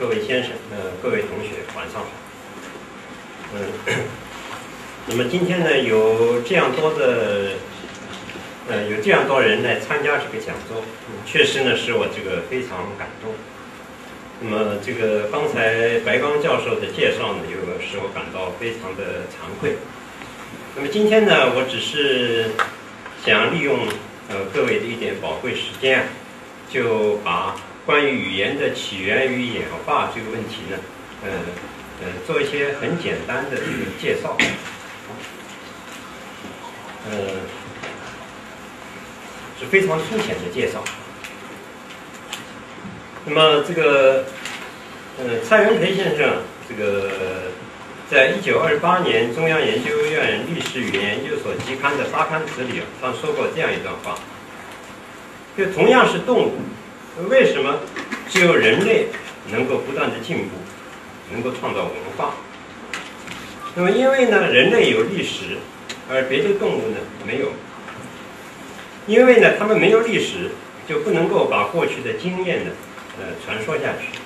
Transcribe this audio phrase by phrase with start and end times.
[0.00, 2.08] 各位先生、呃，各位同学，晚上好。
[3.54, 3.60] 嗯，
[5.06, 7.50] 那么今天呢，有这样多的，
[8.66, 10.82] 呃，有这样多人来参加这个讲座，
[11.26, 13.34] 确实呢，使我这个非常感动。
[14.40, 19.76] 那么这个刚才白刚教授的介绍呢，又使我感到非常的惭愧。
[20.76, 22.52] 那么今天呢，我只是
[23.22, 23.80] 想利用
[24.30, 26.06] 呃各位的一点宝贵时间，
[26.70, 27.54] 就把
[27.86, 30.76] 关于语言的起源与演化这个问题呢，
[31.24, 31.30] 呃
[32.02, 34.36] 呃，做一些很简单的这个介绍。
[37.10, 37.16] 呃，
[39.58, 40.84] 是非常粗浅的介绍。
[43.24, 44.24] 那么这个，
[45.18, 47.10] 呃，蔡元培先生，这个
[48.10, 54.18] 在一九二八年中央研究院历史语言研究所期刊的发刊词里，他说过这样一段话：，
[55.56, 56.52] 就同样是动物，
[57.28, 57.80] 为什么
[58.28, 59.08] 只有人类
[59.50, 60.56] 能够不断的进步，
[61.32, 62.34] 能够创造文化？
[63.74, 65.58] 那么因为呢，人类有历史，
[66.08, 67.52] 而别的动物呢没有。
[69.06, 70.50] 因为呢，他们没有历史，
[70.88, 72.70] 就不能够把过去的经验呢，
[73.18, 74.18] 呃，传说下去。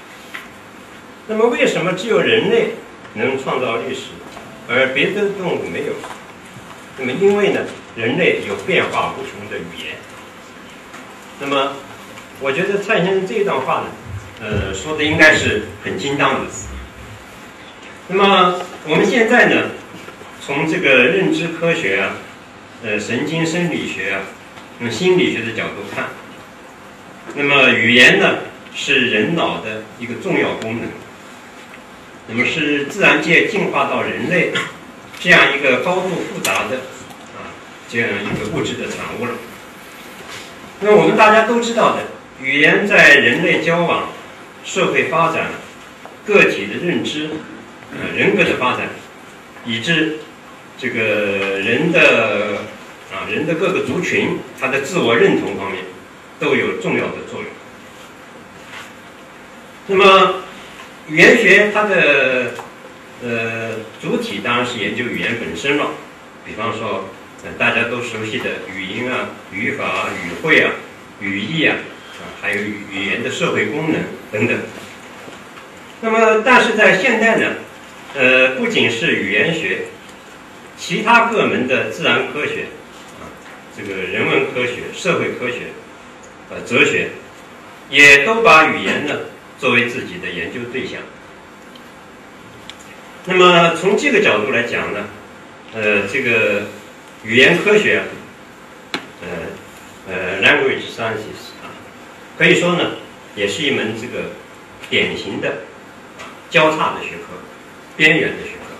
[1.27, 2.75] 那么为什么只有人类
[3.15, 4.11] 能创造历史，
[4.69, 5.93] 而别的动物没有？
[6.99, 7.61] 那么因为呢，
[7.97, 9.97] 人类有变化无穷的语言。
[11.41, 11.73] 那么，
[12.45, 13.87] 我觉得蔡先生这段话呢，
[14.39, 16.51] 呃，说的应该是很精当的。
[18.09, 19.71] 那么我们现在呢，
[20.45, 22.17] 从这个认知科学啊，
[22.85, 24.21] 呃，神经生理学啊，
[24.81, 26.11] 用心理学的角度看，
[27.35, 28.41] 那么语言呢
[28.75, 30.89] 是人脑的一个重要功能，
[32.29, 34.53] 那么是自然界进化到人类
[35.19, 36.77] 这样一个高度复杂的
[37.39, 37.49] 啊
[37.89, 39.33] 这样一个物质的产物了。
[40.81, 42.03] 那我们大家都知道的，
[42.41, 44.11] 语言在人类交往、
[44.65, 45.51] 社会发展、
[46.27, 47.31] 个体的认知、
[47.93, 48.89] 呃人格的发展，
[49.65, 50.19] 以致
[50.79, 51.03] 这个
[51.61, 52.59] 人的
[53.13, 55.85] 啊人的各个族群，他的自我认同方面
[56.39, 57.49] 都有重要的作用。
[59.87, 60.43] 那么
[61.09, 62.55] 语言学它的
[63.23, 63.71] 呃
[64.03, 65.91] 主体当然是研究语言本身了，
[66.45, 67.09] 比方说。
[67.47, 70.71] 呃，大家都熟悉的语音啊、语法啊、语汇啊、
[71.21, 71.77] 语义，啊，
[72.19, 74.03] 啊还有语言的社会功能
[74.33, 74.59] 等等。
[76.01, 77.55] 那么，但是在现代呢，
[78.15, 79.87] 呃，不仅是语言学，
[80.77, 82.67] 其他各门的自然科学
[83.21, 83.27] 啊，
[83.77, 85.73] 这个人文科学、社会科学、
[86.51, 87.11] 呃，哲学，
[87.91, 89.21] 也都把语言呢
[89.59, 91.01] 作为自己的研究对象。
[93.25, 95.07] 那么，从这个角度来讲呢，
[95.75, 96.63] 呃，这个。
[97.27, 98.03] 语言科学，
[99.23, 99.27] 呃
[100.07, 101.54] 呃，language sciences，
[102.37, 102.93] 可以说呢，
[103.37, 104.31] 也是一门这个
[104.91, 105.59] 典型的
[106.51, 107.35] 交叉的学科，
[107.97, 108.75] 边缘的学科。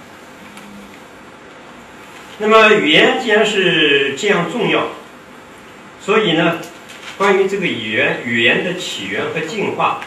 [2.39, 4.89] 那么语言既然是这样重要，
[6.01, 6.59] 所以呢，
[7.17, 10.01] 关于这个语言语言的起源和进化，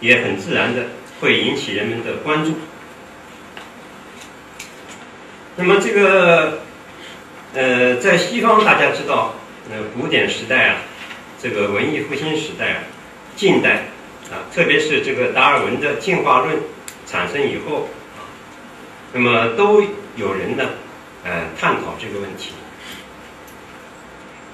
[0.00, 0.86] 也很自然的
[1.20, 2.54] 会引起人们的关注。
[5.56, 6.60] 那么这个。
[7.56, 9.36] 呃，在西方，大家知道，
[9.70, 10.78] 呃，古典时代啊，
[11.44, 12.78] 这个文艺复兴时代啊，
[13.36, 13.88] 近代
[14.30, 16.56] 啊，特别是这个达尔文的进化论
[17.06, 18.24] 产生以后啊，
[19.12, 19.82] 那么都
[20.16, 20.70] 有人呢，
[21.22, 22.52] 呃，探讨这个问题。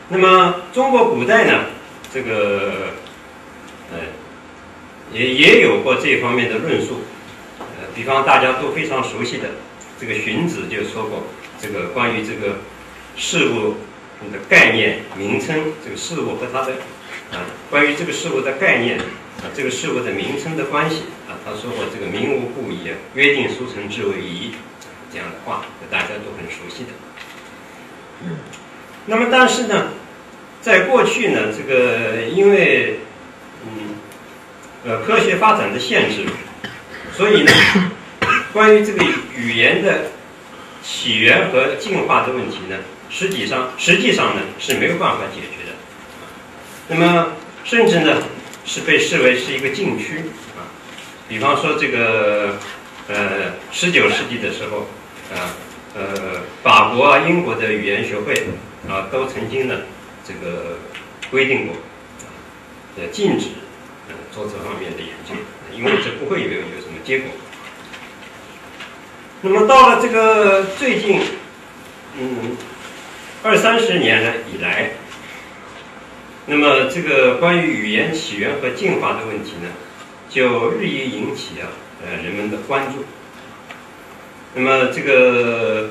[0.08, 1.66] 那么中国古代呢，
[2.12, 2.88] 这个
[3.92, 4.00] 呃，
[5.12, 7.02] 也也有过这方面的论述，
[7.60, 9.50] 呃，比方大家都非常熟悉的
[10.00, 11.22] 这个荀子就说过，
[11.62, 12.56] 这个关于这个。
[13.16, 13.75] 事物
[14.32, 16.72] 的概念名称，这个事物和它的
[17.32, 24.52] 啊，关于这个事物的概念啊，这个事物的名称的关系啊，他说过这个“名无不疑，约定俗成之为宜”
[25.12, 26.90] 这样的话，大家都很熟悉的。
[29.06, 29.88] 那么，但是呢，
[30.61, 32.99] 在过去呢，这个因为
[33.64, 33.94] 嗯
[34.84, 36.26] 呃科学发展的限制，
[37.16, 37.52] 所以呢，
[38.52, 39.02] 关于这个
[39.34, 40.11] 语言的
[40.82, 42.76] 起源和进化的问题呢，
[43.10, 45.76] 实际上实际上呢是没有办法解决的。
[46.88, 47.32] 那么
[47.64, 48.22] 甚至呢
[48.64, 50.20] 是被视为是一个禁区
[50.56, 50.70] 啊。
[51.28, 52.56] 比方说这个
[53.08, 54.88] 呃十九世纪的时候
[55.34, 55.54] 啊
[55.94, 58.34] 呃法国啊英国的语言学会
[58.88, 59.80] 啊都曾经呢
[60.24, 60.78] 这个
[61.30, 61.76] 规定过
[62.96, 63.46] 呃禁止
[64.08, 65.34] 呃做这方面的研究，
[65.76, 67.30] 因为这不会有有什么结果。
[69.42, 71.20] 那么到了这个最近，
[72.18, 72.56] 嗯，
[73.42, 74.90] 二三十年来以来，
[76.44, 79.69] 那么这个关于语言起源和进化的问题呢，
[80.28, 81.72] 就日益引起啊
[82.04, 83.02] 呃人们的关注。
[84.54, 85.88] 那么这个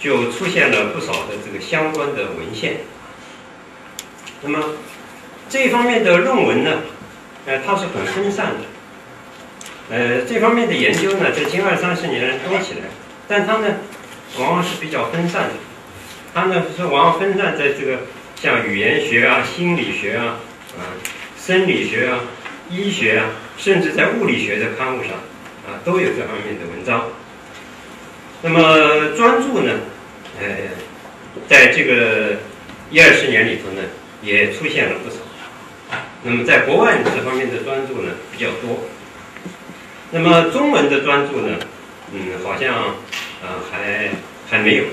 [0.00, 2.78] 就出现了不少的这个相关的文献。
[4.40, 4.76] 那么
[5.50, 6.78] 这一方面的论文呢，
[7.44, 9.94] 呃，它是很分散的。
[9.94, 12.86] 呃，这方面的研究呢，在近二三十年来多起来，
[13.28, 13.66] 但它呢，
[14.38, 15.54] 往往是比较分散的。
[16.36, 18.00] 他呢是往往分散在这个
[18.38, 20.36] 像语言学啊、心理学啊、
[20.76, 20.92] 啊
[21.40, 22.20] 生理学啊、
[22.68, 25.12] 医学啊，甚至在物理学的刊物上
[25.66, 27.08] 啊，都有这方面的文章。
[28.42, 29.80] 那么专著呢，
[30.38, 30.46] 呃，
[31.48, 32.36] 在这个
[32.90, 33.80] 一二十年里头呢，
[34.20, 35.16] 也出现了不少。
[36.22, 38.84] 那么在国外这方面的专著呢，比较多。
[40.10, 41.56] 那么中文的专著呢，
[42.12, 42.74] 嗯，好像
[43.40, 44.10] 啊还
[44.50, 44.84] 还没有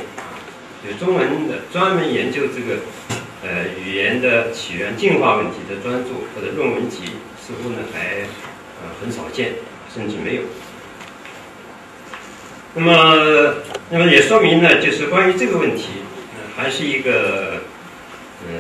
[0.84, 2.82] 啊，就中文的专门研究这个
[3.42, 7.04] 呃语言的起源、进化问题的专著或者论文集，
[7.40, 8.22] 似乎呢还
[8.82, 9.54] 呃很少见，
[9.94, 10.42] 甚至没有。
[12.76, 13.56] 那么，
[13.92, 15.88] 那么也说明呢，就是关于这个问题，
[16.58, 17.62] 还是一个
[18.48, 18.60] 嗯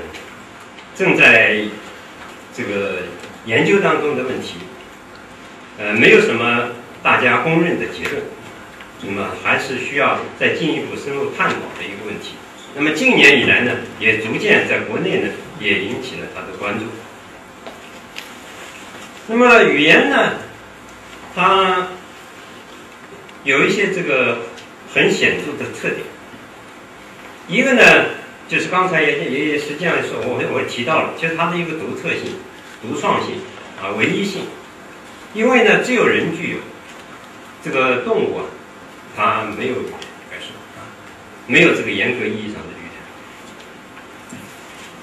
[0.95, 1.65] 正在
[2.55, 2.99] 这个
[3.45, 4.55] 研究当中的问题。
[5.79, 6.69] 呃，没有什么
[7.01, 8.23] 大家公认的结论，
[9.05, 12.35] 那么还是需要再进一步深入探讨的一个问题。
[12.75, 15.29] 那么近年以来呢，也逐渐在国内呢
[15.59, 16.85] 也引起了他的关注。
[19.27, 20.33] 那么语言呢，
[21.35, 21.87] 它
[23.43, 24.39] 有一些这个
[24.93, 26.01] 很显著的特点。
[27.47, 28.05] 一个呢，
[28.47, 32.35] 就是刚才也也也实际上说，我我提到了，其实它的一个独特性、
[32.81, 33.35] 独创性
[33.81, 34.43] 啊、唯一性。
[35.33, 36.57] 因为呢，只有人具有，
[37.63, 38.43] 这个动物啊，
[39.15, 39.93] 它没有语言，
[40.31, 40.79] 该说啊，
[41.47, 42.91] 没有这个严格意义上的语言。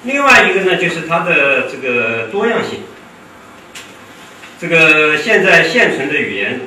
[0.04, 2.80] 另外一个呢，就是它的这个多样性。
[4.60, 6.60] 这个现在现存的语言，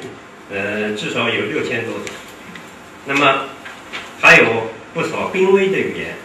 [0.52, 2.04] 呃，至少有六千多种。
[3.06, 3.46] 那么
[4.20, 6.16] 还有不少濒危的语言，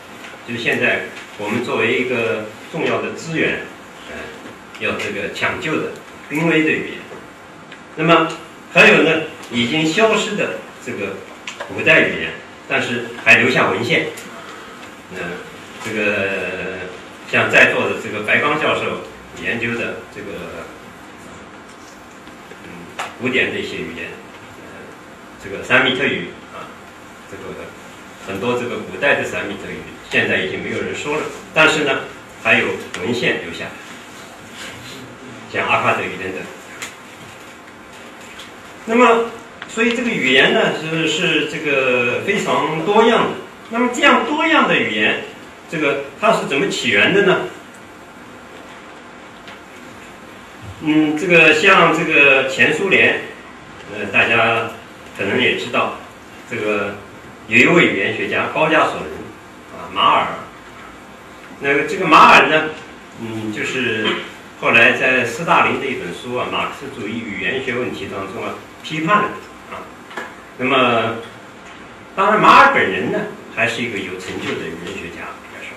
[0.46, 1.06] 就是现在
[1.36, 3.66] 我们作为一个重要的资源，
[4.10, 4.16] 呃，
[4.80, 5.92] 要这个抢救的
[6.28, 6.98] 濒危的语言。
[7.96, 8.28] 那么
[8.72, 11.16] 还有呢，已经消失的这个
[11.68, 12.32] 古代语言，
[12.66, 14.06] 但是还留下文献。
[15.12, 15.18] 嗯，
[15.84, 16.88] 这个
[17.30, 19.02] 像在座的这个白刚教授
[19.42, 20.64] 研究的这个
[22.64, 24.08] 嗯古典的一些语言，
[24.64, 24.80] 呃，
[25.44, 26.72] 这个三米特语啊，
[27.30, 27.42] 这个
[28.26, 29.76] 很多这个古代的三米特语
[30.10, 32.00] 现在已经没有人说了，但是呢，
[32.42, 32.66] 还有
[33.02, 33.66] 文献留下，
[35.52, 36.40] 像阿卡德语等等。
[38.86, 39.30] 那么，
[39.78, 43.30] 所以这个语言呢是是这个非常多样的。
[43.70, 45.22] 那么这样多样的语言，
[45.70, 47.42] 这个它是怎么起源的呢？
[50.82, 53.20] 嗯，这个像这个前苏联，
[53.94, 54.70] 呃，大家
[55.16, 55.98] 可能也知道，
[56.50, 56.96] 这个
[57.46, 59.12] 有一位语言学家高加索人
[59.76, 60.26] 啊，马尔。
[61.60, 62.70] 那个这个马尔呢，
[63.20, 64.04] 嗯，就是
[64.60, 68.54] 后来在斯大林的一本书啊，《马克思主义语言学问题》当中啊。
[68.80, 69.28] 批判的，
[70.58, 71.16] 那么
[72.16, 73.18] 当然，马尔本人呢，
[73.54, 75.70] 还是一个有成就的语言学家，该说。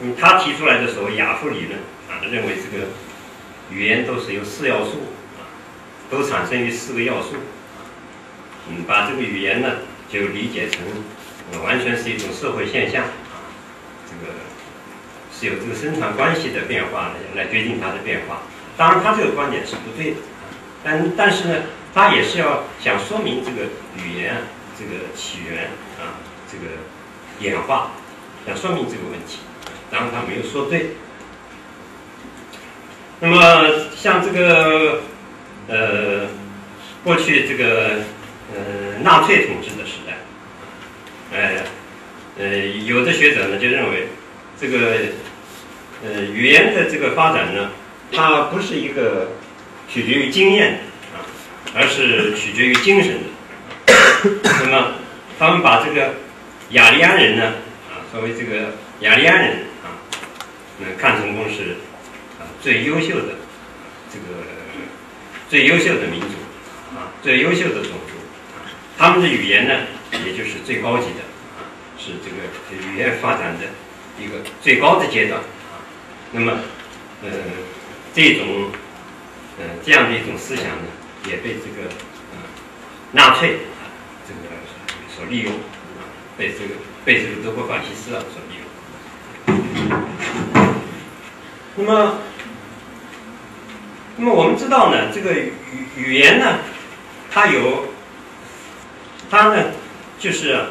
[0.00, 2.86] 嗯，他提出来的所谓亚夫理论啊，认为这个
[3.70, 5.02] 语言都是由四要素
[5.36, 5.50] 啊，
[6.08, 7.34] 都产生于四个要素。
[8.68, 9.68] 嗯，把这个语言呢，
[10.08, 10.82] 就理解成
[11.64, 13.50] 完全是一种社会现象啊，
[14.08, 14.32] 这个
[15.36, 18.42] 是由这个生产关系的变化来决定它的变化。
[18.76, 20.16] 当然，他这个观点是不对的。
[20.84, 21.54] 但但是呢，
[21.94, 24.42] 他也是要想说明这个语言
[24.76, 25.70] 这个起源
[26.00, 26.18] 啊，
[26.50, 26.64] 这个
[27.38, 27.92] 演化，
[28.44, 29.38] 想说明这个问题，
[29.92, 30.96] 然后他没有说对。
[33.20, 35.02] 那么像这个
[35.68, 36.26] 呃，
[37.04, 38.00] 过去这个
[38.52, 40.18] 呃纳粹统治的时代，
[41.32, 41.62] 呃
[42.36, 44.08] 呃，有的学者呢就认为，
[44.60, 44.96] 这个
[46.04, 47.70] 呃语言的这个发展呢，
[48.10, 49.28] 它不是一个。
[49.86, 50.80] 取决于经验，
[51.74, 53.92] 而是取决于精神的。
[54.64, 54.94] 那么，
[55.38, 56.14] 他们把这个
[56.70, 57.54] 雅利安人呢，
[57.90, 59.50] 啊，作为这个雅利安人
[59.82, 60.00] 啊，
[60.78, 61.76] 那，看成功是
[62.38, 63.34] 啊最优秀的
[64.10, 64.46] 这个
[65.48, 66.28] 最优秀的民族
[66.96, 68.14] 啊，最优秀的种族
[68.56, 68.64] 啊，
[68.96, 69.74] 他们的语言呢，
[70.24, 71.20] 也就是最高级的
[71.58, 73.66] 啊，是这个语言发展的
[74.18, 75.82] 一个最高的阶段啊。
[76.32, 76.52] 那么，
[77.22, 77.30] 呃，
[78.14, 78.70] 这种
[79.58, 80.88] 呃这样的一种思想呢，
[81.26, 81.88] 也被这个
[82.32, 82.38] 呃
[83.12, 83.60] 纳粹
[84.26, 84.40] 这个
[85.14, 85.52] 所利用，
[86.36, 88.64] 被这个被这个德国法西斯啊所利用。
[91.76, 92.18] 那么，
[94.16, 95.52] 那么我们知道呢，这个语
[95.96, 96.58] 语言呢，
[97.30, 97.88] 它有
[99.30, 99.72] 它呢
[100.18, 100.66] 就是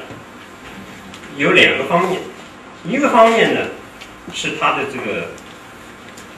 [1.35, 2.21] 有两个方面，
[2.85, 3.67] 一个方面呢
[4.33, 5.31] 是它的这个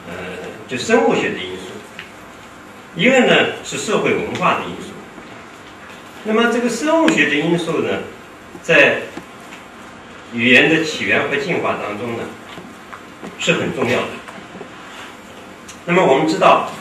[0.08, 0.14] 呃
[0.66, 1.38] 就生物学的，
[2.96, 4.92] 一个呢是社会文化的因素。
[6.24, 8.00] 那么这个生物学的因素呢，
[8.62, 9.02] 在
[10.32, 12.24] 语言的起源和进化当中呢
[13.38, 14.08] 是很重要的。
[15.84, 16.72] 那么我们知道，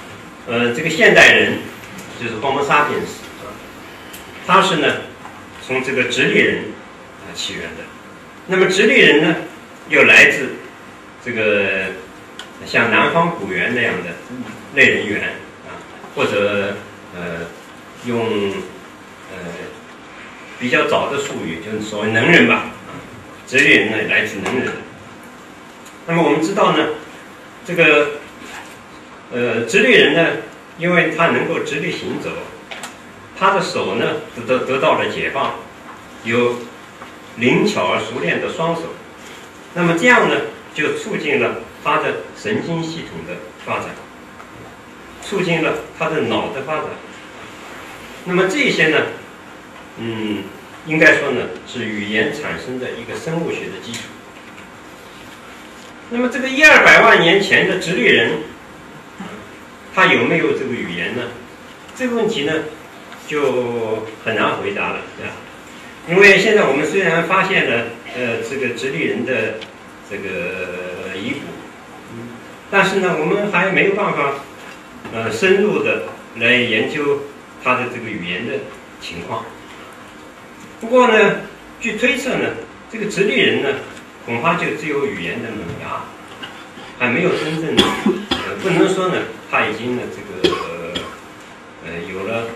[0.47, 1.59] 呃，这个现代人
[2.19, 3.53] 就是 Homo sapiens 啊，
[4.47, 4.87] 他是呢
[5.61, 6.63] 从这个直立人
[7.21, 7.83] 啊起源的。
[8.47, 9.35] 那么直立人呢，
[9.89, 10.53] 又来自
[11.23, 11.87] 这个
[12.65, 14.11] 像南方古猿那样的
[14.73, 15.21] 类人猿，
[16.15, 16.75] 或者
[17.13, 17.45] 呃
[18.05, 18.51] 用
[19.31, 19.37] 呃
[20.57, 22.71] 比较早的术语，就是所谓能人吧，
[23.45, 24.71] 直立人呢来自能人。
[26.07, 26.87] 那么我们知道呢，
[27.65, 28.11] 这个
[29.33, 30.37] 呃直立人呢，
[30.77, 32.29] 因为他能够直立行走，
[33.37, 35.55] 他的手呢得得得到了解放，
[36.23, 36.55] 有
[37.37, 38.83] 灵巧而熟练的双手，
[39.73, 40.35] 那么这样呢，
[40.73, 43.89] 就促进了他的神经系统的发展，
[45.27, 46.85] 促进了他的脑的发展。
[48.25, 48.97] 那么这些呢，
[49.99, 50.43] 嗯，
[50.85, 53.99] 应该说呢，是语言产生的一个生物学的基础。
[56.11, 58.31] 那么这个一二百万年前的直立人，
[59.95, 61.23] 他有没有这个语言呢？
[61.95, 62.53] 这个问题呢，
[63.27, 65.33] 就很难回答了，对吧？
[66.07, 69.55] 因为现在我们虽然发现了呃这个直立人的
[70.07, 71.39] 这个遗骨，
[72.69, 74.35] 但是呢，我们还没有办法
[75.15, 76.03] 呃深入的
[76.35, 77.21] 来研究
[77.63, 78.53] 他的这个语言的
[78.99, 79.45] 情况。
[80.81, 81.37] 不过呢，
[81.79, 82.49] 据推测呢，
[82.91, 83.69] 这个直立人呢，
[84.25, 86.03] 恐怕就只有语言的萌芽，
[86.99, 87.83] 还没有真正的
[88.29, 89.15] 呃不能说呢，
[89.49, 90.53] 他已经呢这个
[91.85, 92.47] 呃有了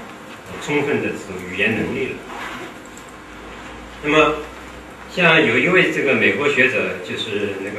[0.61, 2.15] 充分的这种语言能力了。
[4.03, 4.35] 那么，
[5.15, 7.77] 像有一位这个美国学者，就是那个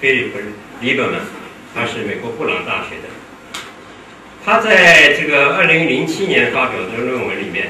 [0.00, 0.38] 菲利普·
[0.80, 1.20] 利伯曼，
[1.74, 3.08] 他是美国布朗大学的。
[4.44, 7.68] 他在这个二零零七年发表的论文里面，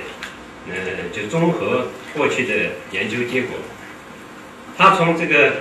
[0.68, 0.74] 呃，
[1.12, 2.54] 就综合过去的
[2.90, 3.58] 研究结果，
[4.76, 5.52] 他从这个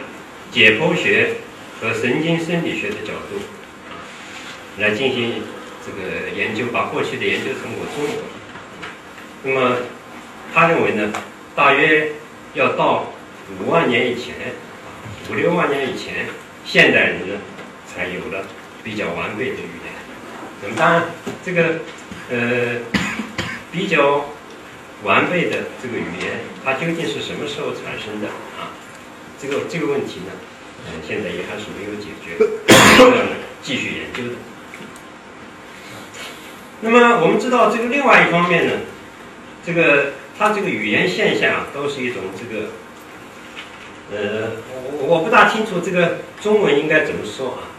[0.52, 1.36] 解剖学
[1.80, 3.42] 和神经生理学的角度，
[4.78, 5.44] 来进行
[5.86, 8.24] 这个研究，把过去的研究成果综合。
[9.44, 9.78] 那么，
[10.54, 11.12] 他认为呢，
[11.56, 12.14] 大约。
[12.54, 13.14] 要到
[13.62, 14.34] 五万年以前，
[15.30, 16.26] 五六万年以前，
[16.66, 17.38] 现代人呢
[17.88, 18.46] 才有了
[18.84, 19.80] 比较完备的语
[20.64, 21.04] 那么当然，
[21.44, 21.80] 这个
[22.30, 22.80] 呃
[23.72, 24.26] 比较
[25.04, 28.72] 完备的这个语言，它究竟是什么时候产生的啊？
[29.40, 30.32] 这个这个问题呢，
[30.86, 32.38] 呃，现在也还是没有解决，
[33.00, 33.12] 要
[33.62, 34.36] 继续研究的。
[36.82, 38.74] 那么我们知道，这个另外一方面呢，
[39.66, 40.14] 这个。
[40.40, 42.70] 它这个语言现象啊都是一种这个，
[44.12, 47.70] 呃，我我不大清楚这个中文应该怎么说啊，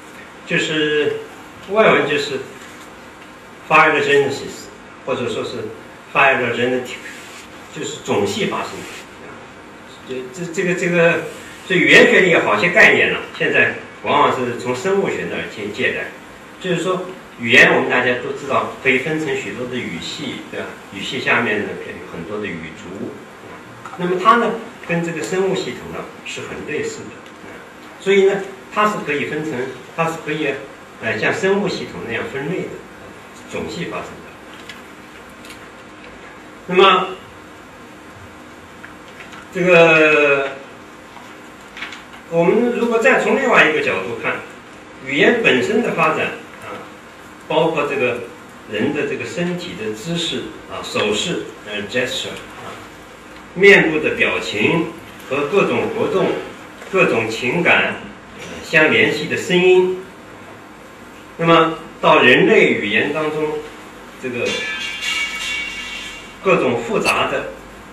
[0.46, 1.16] 就是
[1.70, 2.38] 外文就是
[3.72, 4.68] phylogenesis，
[5.06, 5.68] 或者说是
[6.12, 6.98] phylogenetic，
[7.74, 8.84] 就是种系发生的。
[10.08, 11.20] 就这这个这个，
[11.66, 16.08] 这语言学里有好些概念呢，现在往往是从生物学那儿借借来，
[16.60, 17.06] 就是说。
[17.40, 20.66] 语言我们大家都知道，可以分成许多的语系，对吧？
[20.94, 23.10] 语系下面呢，可以有很多的语族。
[23.96, 24.52] 那么它呢，
[24.86, 27.10] 跟这个生物系统呢是很类似的。
[27.98, 29.54] 所以呢，它是可以分成，
[29.96, 30.46] 它是可以，
[31.02, 32.68] 呃，像生物系统那样分类的，
[33.52, 34.32] 种系发生的。
[36.66, 37.08] 那么，
[39.54, 40.52] 这个
[42.30, 44.36] 我们如果再从另外一个角度看，
[45.06, 46.26] 语言本身的发展
[46.62, 46.80] 啊。
[47.48, 48.20] 包括这个
[48.70, 52.72] 人的这个身体的姿势啊、手势呃 gesture 啊、
[53.54, 54.86] 面部的表情
[55.28, 56.28] 和各种活动、
[56.90, 57.96] 各种情感
[58.64, 60.02] 相联系的声音，
[61.36, 63.40] 那么到人类语言当中，
[64.20, 64.44] 这个
[66.42, 67.52] 各种复杂的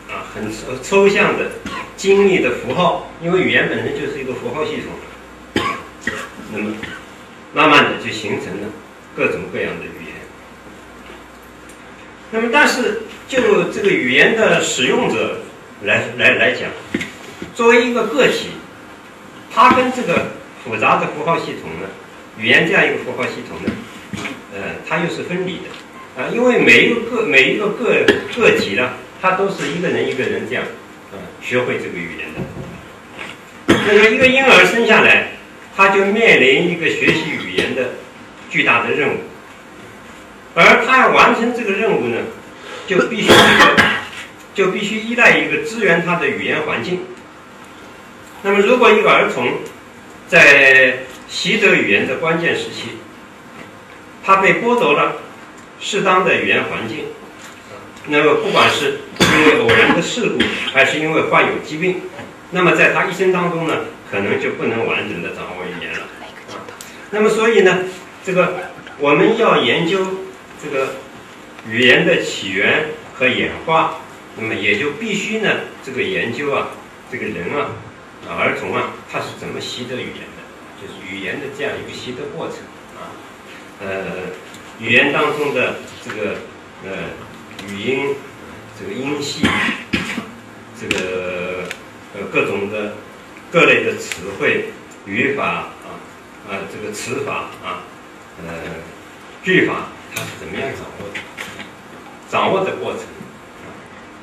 [0.09, 0.51] 啊很
[0.81, 1.51] 抽象的、
[1.95, 5.63] 精密的符号，因为语言本身就是一个符号系统，
[6.51, 6.73] 那么
[7.53, 8.67] 慢慢的就形成了
[9.15, 10.15] 各种各样的语言。
[12.31, 15.41] 那么，但是就这个语言的使用者
[15.83, 16.71] 来来来讲，
[17.53, 18.47] 作为一个个体，
[19.53, 20.31] 它跟这个
[20.65, 21.87] 复杂的符号系统呢，
[22.39, 23.71] 语言这样一个符号系统呢，
[24.53, 28.91] 呃，它又是分离的啊，因为每一个个每一个个个体呢。
[29.21, 30.63] 他都是一个人一个人这样，
[31.11, 32.39] 嗯，学会这个语言的。
[33.85, 35.31] 那么一个婴儿生下来，
[35.75, 37.95] 他就面临一个学习语言的
[38.49, 39.17] 巨大的任务，
[40.55, 42.15] 而他要完成这个任务呢，
[42.87, 43.29] 就必须，
[44.55, 47.01] 就必须依赖一个支援他的语言环境。
[48.41, 49.51] 那么如果一个儿童
[50.29, 52.91] 在习得语言的关键时期，
[54.29, 55.15] 他被剥夺了
[55.79, 57.05] 适当的语言环境。
[58.09, 60.39] 那么，不管是因为偶然的事故，
[60.71, 62.01] 还是因为患有疾病，
[62.51, 66.01] 那么在他一生当中呢，可能就不能完整的掌握语言了。
[66.51, 66.61] 啊，
[67.09, 67.85] 那么所以呢，
[68.23, 68.53] 这个
[68.99, 69.97] 我们要研究
[70.63, 70.97] 这个
[71.67, 73.97] 语言的起源和演化，
[74.37, 75.49] 那么也就必须呢，
[75.83, 76.69] 这个研究啊，
[77.11, 77.73] 这个人啊，
[78.37, 80.45] 儿童啊，他是怎么习得语言的，
[80.79, 82.57] 就是语言的这样一个习得过程，
[83.81, 84.05] 呃，
[84.79, 86.35] 语言当中的这个
[86.85, 86.89] 呃。
[87.67, 88.15] 语音，
[88.79, 89.45] 这个音系，
[90.79, 91.65] 这个
[92.15, 92.93] 呃各种的
[93.51, 94.71] 各类的词汇、
[95.05, 95.99] 语法啊
[96.49, 97.83] 啊这个词法啊
[98.41, 98.47] 呃
[99.43, 101.19] 句法，它是怎么样掌握的？
[102.29, 103.67] 掌握的过程啊，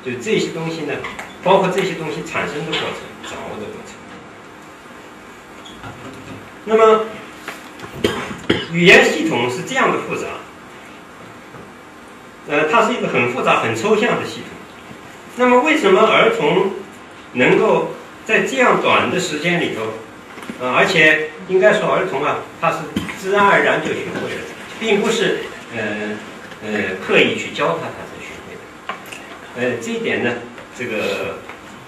[0.03, 0.95] 就这些东西呢，
[1.43, 2.89] 包括这些东西产生的过程、
[3.23, 3.93] 掌握的过程。
[6.65, 7.05] 那么
[8.71, 10.27] 语言系统是这样的复杂。
[12.49, 14.49] 呃，它是一个很复杂、很抽象的系统。
[15.35, 16.71] 那么，为什么儿童
[17.33, 17.91] 能够
[18.25, 19.81] 在这样短的时间里头，
[20.59, 22.77] 呃，而且应该说儿童啊，他是
[23.19, 24.41] 自然而然就学会了，
[24.79, 25.39] 并不是
[25.75, 26.17] 呃
[26.65, 28.61] 呃刻意去教他他才学会的。
[29.59, 30.33] 呃，这一点呢，
[30.77, 31.39] 这个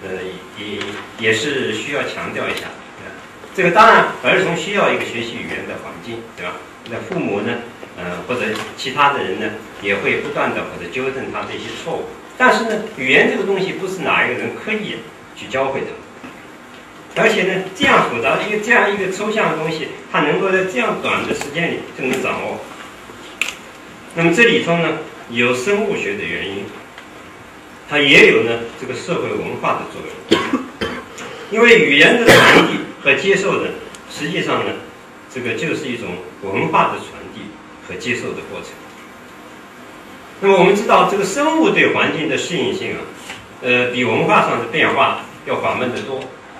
[0.03, 0.09] 呃
[0.57, 0.79] 也
[1.19, 2.67] 也是需要强调一下。
[3.59, 6.53] 这个当然，儿童需要一个学习语言的环境，对吧？
[6.89, 7.55] 那父母呢？
[7.97, 9.47] 呃，或者其他的人呢，
[9.81, 12.05] 也会不断的或者纠正他的一些错误。
[12.37, 14.99] 但是呢，语言这个东西不是哪一个人刻意
[15.35, 22.61] 去教会他，而且呢，这样复杂的一个这样一个抽象的东西，他能够在这样短的时间里就能掌握。
[24.15, 24.99] 那么这里头呢，
[25.31, 26.63] 有生物学的原因，
[27.89, 30.39] 它也有呢这个社会文化的作用。
[31.51, 33.71] 因为语言的传递和接受的，
[34.09, 34.71] 实际上呢，
[35.33, 36.09] 这个就是一种
[36.43, 37.41] 文化的传递。
[37.87, 38.69] 和接受的过程。
[40.41, 42.99] 那么我们知道，这个生物对环境的适应性啊，
[43.63, 46.19] 呃，比文化上的变化要缓慢得多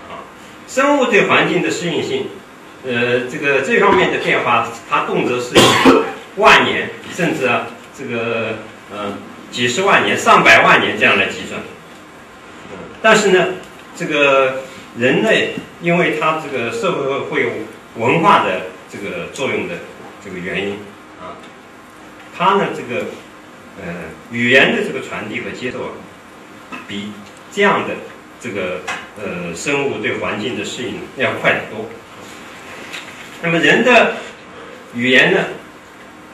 [0.09, 0.25] 啊。
[0.67, 2.29] 生物对环境的适应性，
[2.83, 5.53] 呃，这个这方面的变化，它动辄是
[6.37, 8.55] 万年，甚至啊，这个
[8.91, 9.15] 呃
[9.51, 11.61] 几十万年、上百万年这样来计算。
[13.03, 13.49] 但是呢，
[13.95, 14.63] 这个
[14.97, 17.49] 人类因为它这个社会会有
[17.97, 19.75] 文化的这个作用的
[20.23, 20.77] 这个原因
[21.19, 21.37] 啊。
[22.37, 23.05] 它呢，这个
[23.81, 23.93] 呃
[24.31, 25.91] 语言的这个传递和接受啊，
[26.87, 27.11] 比
[27.51, 27.95] 这样的
[28.39, 28.81] 这个
[29.17, 31.87] 呃生物对环境的适应要快得多。
[33.41, 34.17] 那么人的
[34.93, 35.45] 语言呢，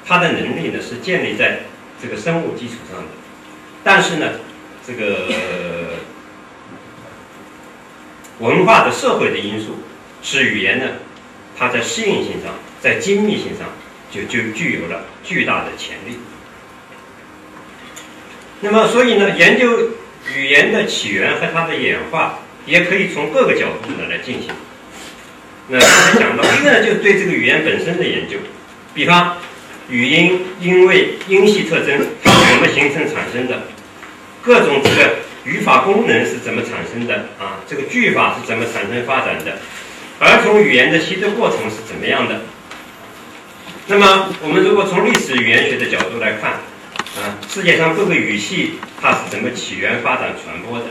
[0.06, 1.62] 它的能力呢是建立在
[2.02, 3.08] 这个生物基础上的，
[3.84, 4.34] 但是呢，
[4.86, 5.28] 这个
[8.40, 9.78] 文化的社会的因素
[10.22, 10.86] 使语言呢，
[11.58, 13.68] 它在适应性上，在精密性上。
[14.12, 16.18] 就就具有了巨大的潜力。
[18.62, 19.90] 那么，所以呢，研究
[20.34, 24.52] 语言的起源和它的演化，也可以从各个角度呢来进行。
[25.68, 28.38] 那刚才讲到，一个呢，就是对这个语言本身的研究，
[28.94, 29.36] 比方
[29.90, 33.64] 语音、因为、音系特征它是怎么形成产生的，
[34.42, 37.62] 各种这个语法功能是怎么产生的啊？
[37.68, 39.58] 这个句法是怎么产生发展的？
[40.20, 42.42] 儿童语言的习得过程是怎么样的？
[43.88, 46.54] 那么，我们如果从历史语言学的角度来看，
[47.22, 50.86] 啊，世界上各个语系它是怎么起源、发展、传播的？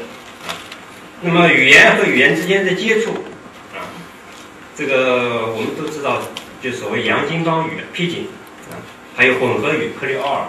[0.46, 0.54] 啊，
[1.20, 3.10] 那么语言和语言之间的接触，
[3.74, 3.90] 啊，
[4.76, 6.22] 这个我们都知道，
[6.62, 8.26] 就所谓洋泾浜语 （Pidgin），
[8.70, 8.78] 啊，
[9.16, 10.44] 还有混合语 （Creole）。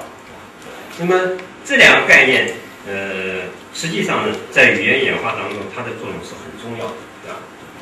[0.99, 2.53] 那么这两个概念，
[2.87, 7.38] 呃，实际上呢，在语言演化当中，它的作用是很重要的，对吧？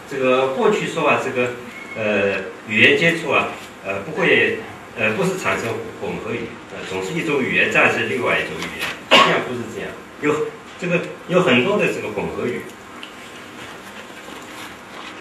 [0.09, 1.51] 这个过去说啊，这个
[1.95, 3.49] 呃，语言接触啊。
[3.85, 4.59] 呃，不会，
[4.97, 5.67] 呃，不是产生
[5.99, 9.89] 混合语，呃，总是一种语言战胜另外一种语言，实际上不是这样。
[10.21, 10.47] 有
[10.79, 12.61] 这个有很多的这个混合语。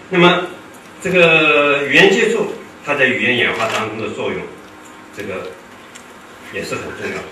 [0.09, 0.47] 那么，
[1.01, 2.53] 这个语言接触
[2.85, 4.41] 它在语言演化当中的作用，
[5.13, 5.51] 这个
[6.53, 7.23] 也是很重要的。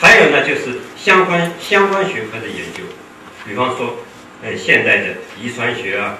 [0.00, 2.82] 还有呢，就是相关相关学科的研究，
[3.46, 3.98] 比方说，
[4.42, 5.08] 呃，现代的
[5.40, 6.18] 遗传学啊，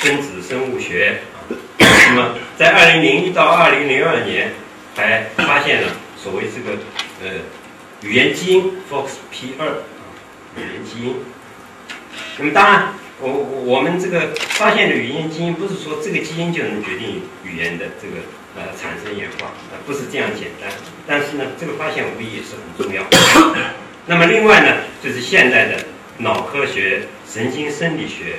[0.00, 1.56] 分子生物学啊。
[1.78, 4.52] 那么，在二零零一到二零零二年，
[4.94, 5.88] 还发现了
[6.22, 6.78] 所谓这个
[7.22, 7.40] 呃
[8.02, 10.12] 语言基因 FOXP 二啊，
[10.56, 11.16] 语言基因。
[12.38, 12.92] 那么当然。
[13.24, 18.16] 我我们这个发现的语言基因，不是说这个基因就能决定语言的这个
[18.56, 20.70] 呃产生演化，呃不是这样简单。
[21.06, 23.02] 但是呢，这个发现无疑也是很重要。
[24.06, 25.84] 那么另外呢，就是现代的
[26.18, 28.36] 脑科学、神经生理学、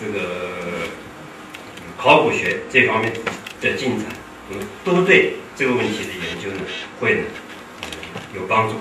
[0.00, 0.88] 这个
[1.96, 3.12] 考古学这方面
[3.60, 4.06] 的进展，
[4.50, 6.60] 嗯，都对这个问题的研究呢
[7.00, 7.22] 会呢
[8.34, 8.74] 有帮助。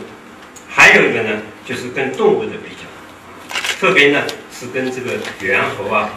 [0.70, 2.86] 还有一个呢，就是跟动物的比较，
[3.80, 4.24] 特别呢。
[4.56, 6.12] 是跟这个猿猴啊，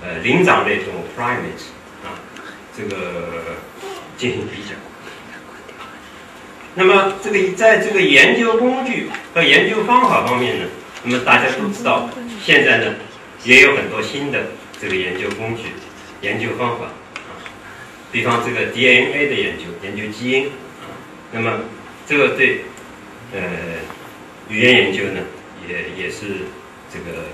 [0.00, 1.74] 呃，灵长类动物 （primates），
[2.80, 3.58] 这个
[4.16, 4.74] 进行比较。
[6.74, 10.66] 那么，这个在这个研究工具和研究方法方面呢，
[11.02, 12.08] 那么大家都知道，
[12.42, 12.94] 现在呢
[13.44, 14.46] 也有很多新的
[14.80, 15.64] 这个研究工具、
[16.22, 17.36] 研究方法啊，
[18.10, 20.88] 比方这个 DNA 的研究，研究基因啊，
[21.32, 21.60] 那么
[22.06, 22.64] 这个对
[23.34, 23.40] 呃
[24.48, 25.20] 语言研究呢，
[25.68, 26.46] 也也是
[26.92, 27.26] 这个。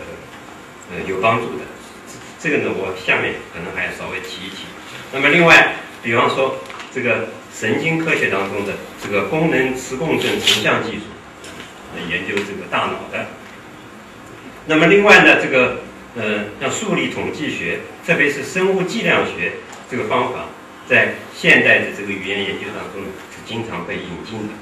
[0.89, 1.65] 呃，有帮助的，
[2.39, 4.67] 这个呢，我下面可能还要稍微提一提。
[5.17, 6.59] 那么另外，比方说
[6.93, 11.05] 这个神经科学当中的这个功能磁共振成像技术，
[12.11, 13.25] 研究这个大脑的。
[14.67, 15.79] 那么另外呢，这个
[16.17, 19.53] 呃，像数理统计学，特别是生物计量学
[19.91, 20.49] 这个方法，
[20.87, 24.53] 在现代的这个语言研究当中是经常被引进的。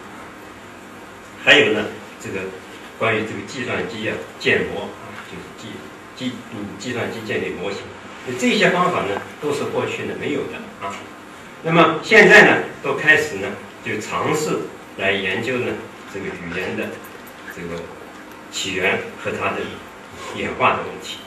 [1.42, 1.86] 还有呢，
[2.22, 2.46] 这个
[2.96, 5.74] 关于这个计算机啊建模啊，就是计。
[6.14, 7.80] 计嗯，计算机建立模型，
[8.38, 10.96] 这些方法呢，都是过去呢没有的啊。
[11.62, 13.48] 那么现在呢，都开始呢，
[13.84, 14.50] 就尝试
[14.98, 15.72] 来研究呢
[16.12, 16.88] 这个语言的
[17.54, 17.82] 这个
[18.50, 19.60] 起源和它的
[20.36, 21.18] 演化的问题。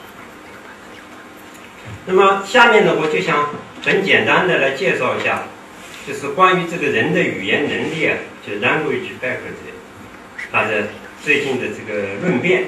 [2.06, 3.50] 那么下面呢，我就想
[3.82, 5.44] 很简单的来介绍一下，
[6.06, 9.72] 就是关于这个人的语言能力啊，就 language faculty，
[10.50, 10.88] 它的
[11.22, 12.66] 最近的这个论辩。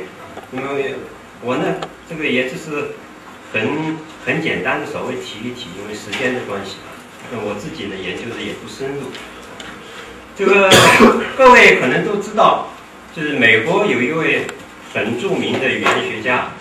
[0.52, 0.68] 那么
[1.42, 1.76] 我呢？
[2.08, 2.88] 这个也只是
[3.52, 3.96] 很
[4.30, 6.94] 很简单的稍微提一提，因为时间的关系啊。
[7.32, 9.10] 那我自己呢研究的也不深入。
[10.36, 10.70] 这个
[11.36, 12.68] 各位可能都知道，
[13.12, 14.46] 就是美国有一位
[14.94, 16.52] 很著名的语言学家，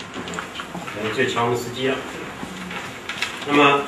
[0.74, 1.96] 呃，就乔姆斯基了。
[3.46, 3.82] 那么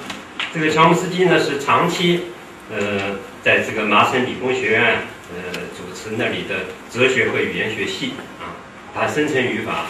[0.55, 2.27] 这个乔姆斯基呢是长期
[2.71, 8.55] 呃在这个麻省理工学院呃主持那里的哲学和语言学系啊，
[8.95, 9.87] 他生成语法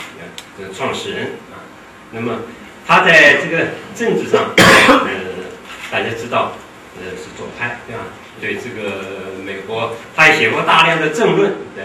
[0.59, 1.61] 的创始人啊。
[2.13, 2.41] 那么，
[2.87, 5.07] 他在这个政治上， 呃，
[5.91, 6.53] 大家知道，
[6.99, 8.03] 呃，是左派，对吧？
[8.41, 11.85] 对这个美国，他也写过大量的政论，对，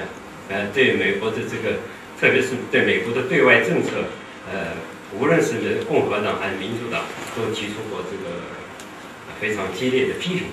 [0.49, 1.77] 呃，对美国的这个，
[2.19, 3.89] 特别是对美国的对外政策，
[4.51, 4.73] 呃，
[5.19, 7.01] 无论是共和党还是民主党，
[7.36, 8.41] 都提出过这个
[9.39, 10.47] 非常激烈的批评。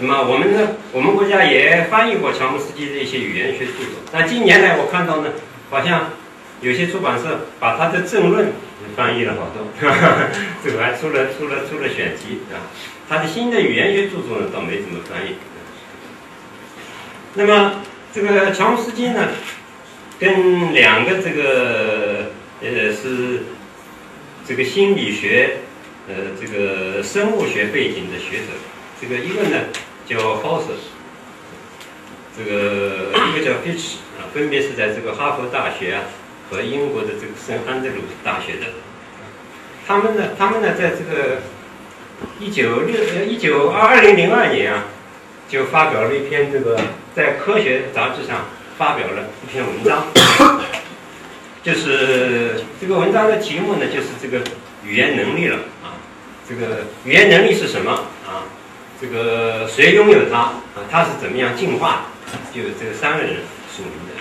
[0.00, 4.00] 那么我们呢，我们国家也翻译过乔姆斯基的一些语言学著作。
[4.12, 5.30] 那近年来我看到呢，
[5.70, 6.10] 好像。
[6.60, 8.52] 有些出版社把他的政论
[8.96, 9.66] 翻译了好多，
[10.64, 12.72] 这个还出了出了出了选集啊。
[13.08, 15.36] 他的新的语言学著作呢，倒没怎么翻译。
[17.34, 19.28] 那么这个乔姆斯基呢，
[20.18, 22.30] 跟两个这个
[22.62, 23.44] 呃是
[24.46, 25.58] 这个心理学
[26.08, 28.54] 呃这个生物学背景的学者，
[29.00, 29.66] 这个一个呢
[30.06, 30.78] 叫 h o s e r
[32.36, 36.04] 这个一个叫 Fitch 啊，分别是在这个哈佛大学啊。
[36.50, 38.66] 和英国的这个圣安德鲁大学的，
[39.86, 41.38] 他们呢，他们呢，在这个
[42.38, 44.84] 一九六呃一九二二零零二年啊，
[45.48, 46.80] 就发表了一篇这个
[47.14, 48.46] 在科学杂志上
[48.78, 50.06] 发表了一篇文章，
[51.64, 54.44] 就是这个文章的题目呢，就是这个
[54.84, 55.98] 语言能力了啊，
[56.48, 57.90] 这个语言能力是什么
[58.26, 58.46] 啊？
[59.00, 60.86] 这个谁拥有它啊？
[60.90, 62.38] 它是怎么样进化的？
[62.54, 63.36] 就这三个人
[63.74, 64.14] 署名的。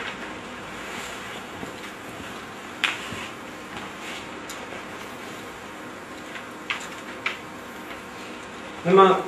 [8.88, 9.21] 那么，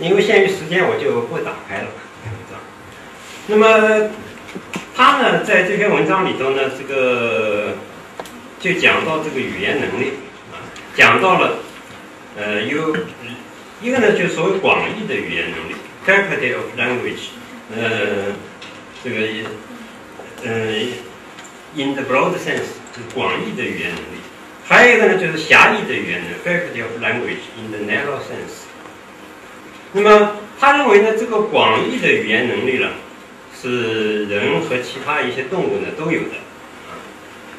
[0.00, 1.86] 因为限于时间，我就不打开了
[2.24, 2.58] 文章。
[3.46, 4.10] 那么，
[4.96, 7.76] 他呢，在这篇文章里头呢，这个
[8.58, 10.14] 就讲到这个语言能力
[10.52, 10.58] 啊，
[10.96, 11.58] 讲到了
[12.36, 12.96] 呃，有
[13.80, 17.28] 一个呢，就是所谓广义的语言能力 （faculty of language）。
[17.70, 18.34] 呃，
[19.04, 19.16] 这个
[20.42, 20.92] 嗯
[21.76, 24.17] ，in the broad sense 就是广义的语言能力，
[24.68, 28.66] 还有一个呢就是狭义的语言能力 faculty of language in the narrow sense。
[29.92, 32.90] 那么他认为呢，这个广义的语言能力呢，
[33.58, 36.36] 是人和其他一些动物呢都有的。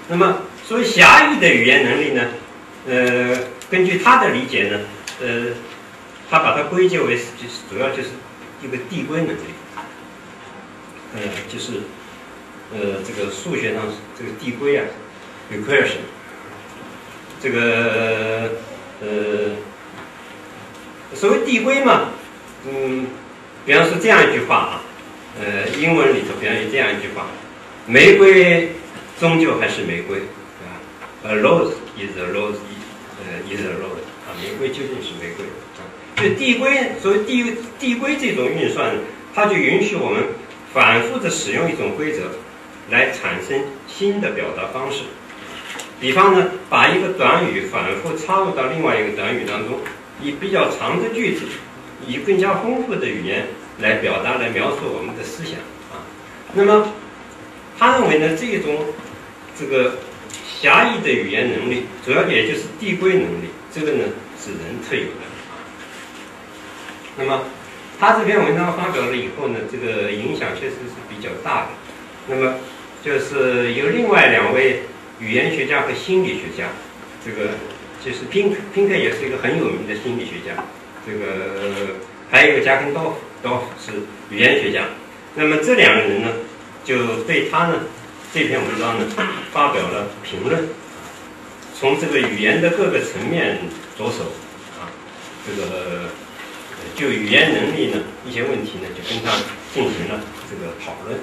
[0.08, 2.28] 那么所谓狭义的语言能力呢，
[2.88, 3.38] 呃，
[3.72, 4.80] 根据他的理解呢，
[5.22, 5.48] 呃，
[6.30, 8.10] 他把它归结为就是主要就是
[8.64, 9.40] 一个递归能力，
[11.16, 11.82] 呃，就是
[12.72, 13.84] 呃这个数学上
[14.18, 14.86] 这个递归啊
[15.52, 16.06] ，recursion，
[17.42, 18.52] 这个
[19.02, 19.08] 呃
[21.14, 22.10] 所谓递归嘛，
[22.68, 23.08] 嗯，
[23.66, 24.82] 比方说这样一句话啊，
[25.40, 27.28] 呃，英文里头比方有这样一句话，
[27.88, 28.74] 玫瑰
[29.20, 30.18] 终究还是玫瑰。
[30.20, 30.80] 啊
[31.24, 32.56] A rose is a rose，
[33.20, 35.84] 呃，is a rose 啊，玫瑰究竟是玫瑰啊。
[36.16, 38.96] 就递归，所谓递递归这种运算，
[39.34, 40.24] 它就允许我们
[40.74, 42.32] 反复的使用一种规则，
[42.90, 45.04] 来产生新的表达方式。
[46.00, 49.80] 比方呢，把一个短语反复插入到另外一个短语当中，
[50.22, 51.46] 以比较长的句子，
[52.08, 53.48] 以更加丰富的语言
[53.80, 55.56] 来表达、来描述我们的思想
[55.92, 56.06] 啊。
[56.54, 56.94] 那么，
[57.78, 58.86] 他认为呢，这一种
[59.58, 59.96] 这个。
[60.62, 64.04] 狭义的语言能力，主要也就是递归能力，这个呢
[64.38, 65.56] 是人特有的啊。
[67.16, 67.44] 那么
[67.98, 71.68] 他这篇文章发表了以后呢，这个影响确实是比较大的。
[72.28, 72.56] 那么
[73.02, 74.82] 就是有另外两位
[75.20, 76.70] 语言学家和心理学家，
[77.26, 77.52] 这个
[78.04, 80.64] 就是宾宾克也是一个很有名的心理学家，
[81.06, 81.96] 这个
[82.32, 83.92] 还有一个加根道，道是
[84.30, 84.86] 语言学家。
[85.36, 86.30] 那么这两个人呢，
[86.84, 87.82] 就对他呢。
[88.32, 89.08] 这篇文章呢，
[89.52, 90.70] 发表了评论，
[91.74, 93.58] 从这个语言的各个层面
[93.98, 94.26] 着手，
[94.78, 94.86] 啊，
[95.44, 96.12] 这个
[96.94, 99.36] 就语言能力呢一些问题呢，就跟他
[99.74, 101.20] 进行了这个讨论。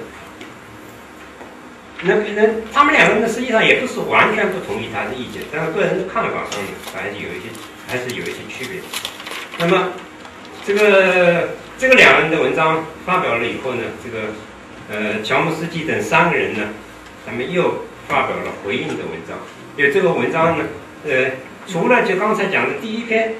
[2.03, 7.49] 那那他们两个人实际上也不是完全不同意他的意见，但是个人的看法上呢，还是有一些
[7.87, 8.81] 还是有一些区别。
[9.57, 9.93] 那么
[10.65, 14.27] 这个这个两个人的文章发表了以后呢，这个
[14.89, 16.69] 呃乔姆斯基等三个人呢。
[17.29, 19.37] 他们又发表了回应的文章，
[19.75, 20.63] 因为这个文章呢，
[21.05, 21.31] 呃，
[21.67, 23.33] 除了就刚才讲的第一篇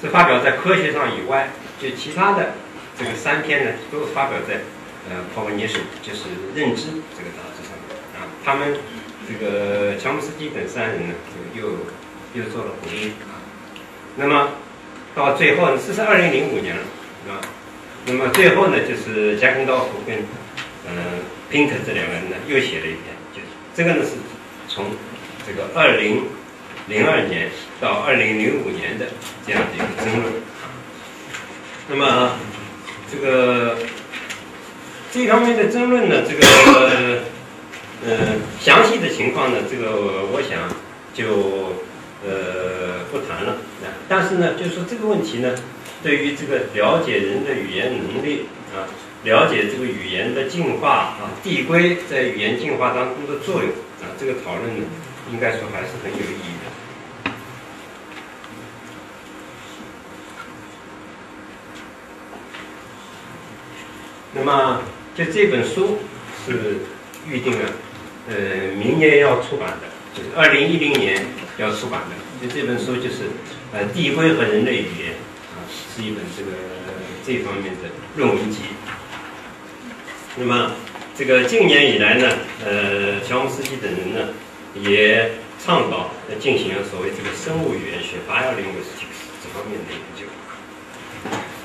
[0.00, 2.54] 是发表在科学上以外，就其他的
[2.98, 4.62] 这个三篇呢，都发表在
[5.08, 5.68] 呃《cognition》
[6.02, 6.82] 就是认知
[7.16, 8.28] 这个杂志上面啊。
[8.44, 8.78] 他们
[9.28, 11.14] 这个乔姆斯基等三人呢，
[11.54, 11.68] 就又
[12.34, 13.40] 又做了回应啊。
[14.16, 14.50] 那么
[15.14, 16.82] 到最后呢，这是二零零五年了
[17.28, 17.40] 啊。
[18.06, 20.18] 那么最后呢，就是加根道夫跟
[20.88, 21.22] 嗯。
[21.52, 24.12] 宾特这两个人呢，又写了一篇，就是这个呢是
[24.66, 24.86] 从
[25.46, 26.24] 这个二零
[26.86, 29.08] 零二年到二零零五年的
[29.46, 30.32] 这样的一个争论。
[31.90, 32.38] 那么
[33.12, 33.76] 这个
[35.12, 37.20] 这方面的争论呢，这个
[38.02, 38.10] 呃
[38.58, 40.70] 详细的情况呢，这个我想
[41.12, 41.74] 就
[42.26, 43.52] 呃不谈了。
[43.84, 45.54] 啊但是呢，就是说这个问题呢，
[46.02, 48.88] 对于这个了解人的语言能力啊。
[49.24, 53.70] 了解这个语言的进化啊，递归在语言进化当中的作用
[54.00, 54.84] 啊，这个讨论呢，
[55.30, 57.32] 应该说还是很有意义的。
[64.34, 64.80] 那么，
[65.14, 65.98] 就这本书
[66.46, 66.78] 是
[67.28, 67.70] 预定了，
[68.28, 68.34] 呃，
[68.78, 71.24] 明年要出版的，就是二零一零年
[71.58, 72.16] 要出版的。
[72.40, 73.28] 就这本书就是
[73.72, 75.14] 呃，递归和人类语言
[75.54, 75.62] 啊，
[75.94, 76.50] 是一本这个
[77.26, 78.60] 这方面的论文集。
[80.36, 80.72] 那么，
[81.14, 82.28] 这个近年以来呢，
[82.64, 84.30] 呃，乔姆斯基等人呢，
[84.74, 89.04] 也倡导进行了所谓这个生物语言学八幺零五十七
[89.42, 90.24] 这方面的研究。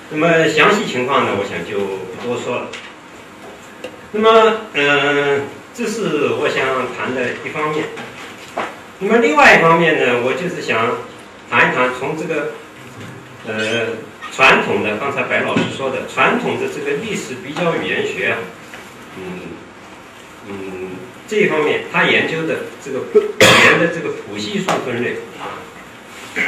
[0.09, 1.79] 那么详细情况呢，我想就
[2.21, 2.67] 不多说了。
[4.11, 5.41] 那么，嗯，
[5.73, 7.85] 这是我想谈的一方面。
[8.99, 10.97] 那么另外一方面呢，我就是想
[11.51, 12.53] 谈一谈从这个，
[13.45, 13.97] 呃，
[14.33, 18.37] 传统的，刚才白老师说的传统的这个历史比较语言学啊。
[19.17, 19.23] 嗯
[20.49, 20.91] 嗯，
[21.27, 25.59] 这一方面，他研究的这个语言的这个谱系数分类啊，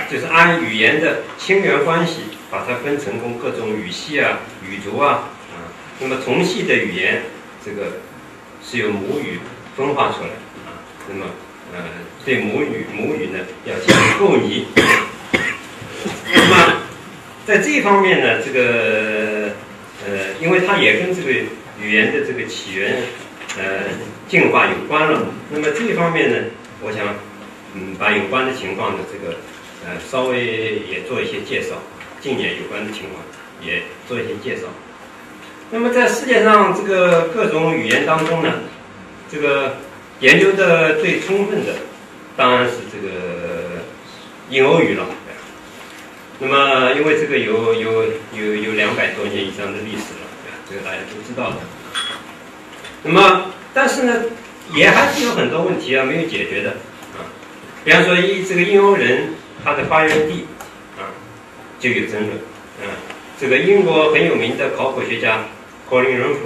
[0.10, 5.30] 就是按语言的亲缘关系把它分成功各种语系啊、语族啊。
[6.00, 7.24] 那么同系的语言，
[7.64, 8.00] 这个
[8.64, 9.40] 是由母语
[9.76, 10.30] 分化出来
[10.66, 10.80] 啊。
[11.08, 11.26] 那么
[11.74, 11.84] 呃，
[12.26, 14.68] 对母语母语呢要进行构拟。
[16.34, 16.82] 那么
[17.46, 19.52] 在这一方面呢，这个
[20.08, 21.30] 呃，因为它也跟这个。
[21.82, 23.04] 语言的这个起源，
[23.58, 23.86] 呃，
[24.28, 25.28] 进化有关了。
[25.50, 26.36] 那么这一方面呢，
[26.82, 27.16] 我想，
[27.74, 29.38] 嗯，把有关的情况呢这个，
[29.86, 31.82] 呃，稍微也做一些介绍。
[32.20, 33.24] 近年有关的情况
[33.66, 34.64] 也做一些介绍。
[35.72, 38.54] 那么在世界上这个各种语言当中呢，
[39.32, 39.78] 这个
[40.20, 41.74] 研究的最充分的，
[42.36, 43.84] 当然是这个
[44.50, 45.06] 印欧语了。
[46.40, 48.04] 那么因为这个有有
[48.34, 50.28] 有有两百多年以上的历史了，
[50.68, 51.58] 这个大家都知道的。
[53.04, 54.24] 那么但是呢，
[54.74, 56.72] 也还是有很多问题啊没有解决的
[57.14, 57.30] 啊。
[57.86, 60.48] 比方说，一这个印欧人他的发源地
[60.98, 61.14] 啊
[61.80, 62.32] 就有争论
[62.82, 62.98] 啊。
[63.40, 65.44] 这个英国很有名的考古学家。
[65.90, 66.40] 科林·伦普，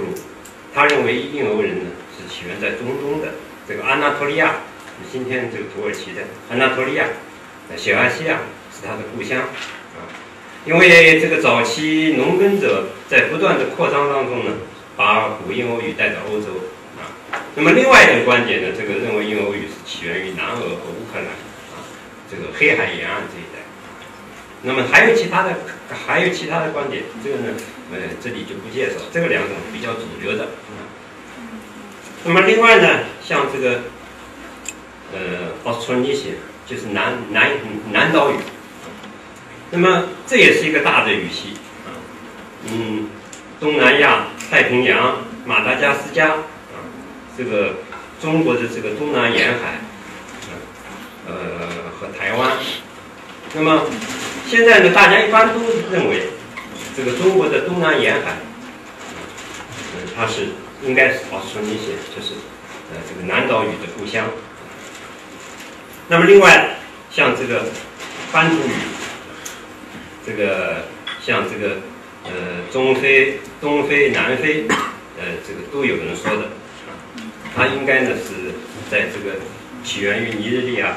[0.74, 3.34] 他认为印欧人呢是起源在中东的
[3.68, 4.54] 这个安纳托利亚，
[5.12, 7.04] 今天这个土耳其的安纳托利亚，
[7.76, 8.38] 小亚细亚
[8.72, 10.08] 是他的故乡啊。
[10.64, 14.52] 因为这个早期农耕者在不断的扩张当中呢，
[14.96, 16.48] 把古印欧语带到欧洲
[16.96, 17.04] 啊。
[17.54, 21.26] 那么另外一种观点呢，这个认为印欧语是起源于南俄和乌克兰
[21.76, 21.84] 啊，
[22.30, 23.62] 这个黑海沿岸这一带。
[24.62, 25.54] 那么还有其他的，
[26.06, 27.54] 还有其他的观点，这个呢？
[27.92, 30.48] 呃，这里就不介绍，这个两种比较主流的。
[32.24, 33.82] 那么另外呢，像这个
[35.12, 36.32] 呃，Austronesia
[36.66, 37.50] 就是南南
[37.92, 38.36] 南岛语，
[39.70, 41.92] 那么这也是一个大的语系啊。
[42.70, 43.10] 嗯，
[43.60, 46.80] 东南亚、太平洋、马达加斯加啊，
[47.36, 47.74] 这个
[48.20, 49.80] 中国的这个东南沿海，
[51.28, 51.34] 呃
[52.00, 52.56] 和台湾。
[53.54, 53.82] 那么
[54.46, 55.60] 现在呢，大家一般都
[55.92, 56.30] 认为。
[56.96, 58.36] 这个中国的东南沿海，
[59.94, 60.48] 嗯，它是
[60.82, 62.34] 应该是保持一些，就是
[62.92, 64.26] 呃这个南岛语的故乡。
[66.08, 66.76] 那么另外
[67.10, 67.64] 像这个
[68.30, 68.72] 班图语，
[70.24, 70.84] 这个
[71.20, 71.78] 像这个
[72.24, 72.30] 呃
[72.70, 74.68] 中非、东非、南非，
[75.18, 76.50] 呃这个都有人说的，
[77.56, 78.52] 它应该呢是
[78.88, 79.40] 在这个
[79.82, 80.96] 起源于尼日利亚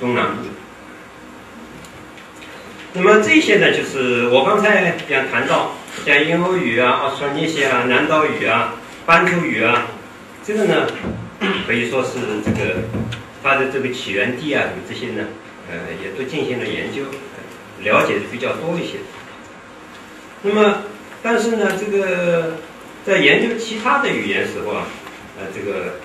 [0.00, 0.42] 东南部。
[2.98, 5.72] 那么这些呢，就是我刚才讲谈到，
[6.06, 9.88] 像英欧语啊、奥斯特尼西啊、南岛语啊、班图语啊，
[10.42, 10.86] 这个呢，
[11.68, 12.84] 可以说是这个
[13.42, 15.28] 它的这个起源地啊，什么这些呢，
[15.70, 17.02] 呃，也都进行了研究，
[17.82, 18.94] 了解的比较多一些。
[20.40, 20.82] 那么，
[21.22, 22.56] 但是呢，这个
[23.04, 24.86] 在研究其他的语言时候啊，
[25.38, 25.96] 呃，这个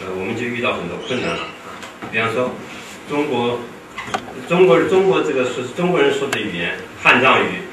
[0.00, 1.76] 呃，我们就遇到很多困难了啊，
[2.10, 2.50] 比方说
[3.10, 3.60] 中国。
[4.48, 7.64] 中国中国这个是中国人说的语言汉藏语，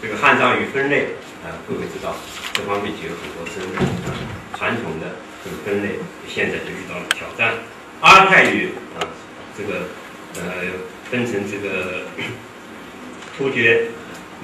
[0.00, 2.14] 这个汉藏语分类啊，各位知道
[2.52, 3.90] 这方面就有很多争论。
[4.56, 7.54] 传统的这个分类现在就遇到了挑战。
[8.00, 9.02] 阿泰语啊，
[9.56, 9.88] 这个
[10.36, 10.70] 呃
[11.10, 12.02] 分成这个
[13.36, 13.88] 突厥、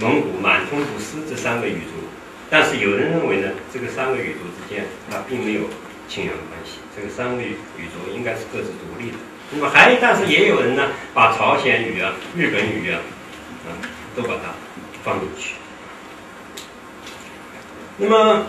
[0.00, 2.08] 蒙古、满通古斯这三个语族，
[2.50, 5.60] 但是有人认为呢，这个三个语族之间它并没有
[6.08, 7.54] 亲缘关系，这个三个语
[7.92, 9.16] 族应该是各自独立的。
[9.52, 12.98] 那么还，但是也有人呢，把朝鲜语啊、日本语啊，
[13.64, 13.70] 啊，
[14.16, 14.54] 都把它
[15.04, 15.54] 放进去。
[17.96, 18.46] 那么，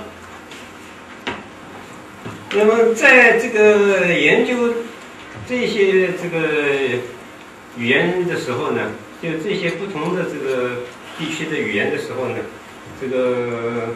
[2.51, 4.73] 那么在这个研究
[5.47, 6.97] 这些这个
[7.77, 10.77] 语言的时候呢，就这些不同的这个
[11.19, 12.37] 地区的语言的时候呢，
[12.99, 13.89] 这个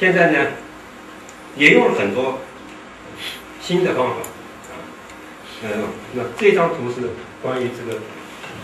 [0.00, 0.46] 现在呢，
[1.56, 2.40] 也用了很多
[3.60, 4.16] 新的方法。
[5.64, 7.08] 嗯，那这张图是
[7.42, 8.00] 关于这个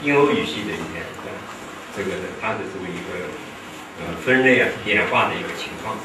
[0.03, 1.03] 印欧语系的语言，
[1.97, 3.29] 这个它的这么一个
[3.99, 5.97] 呃分类啊演化的一个情况。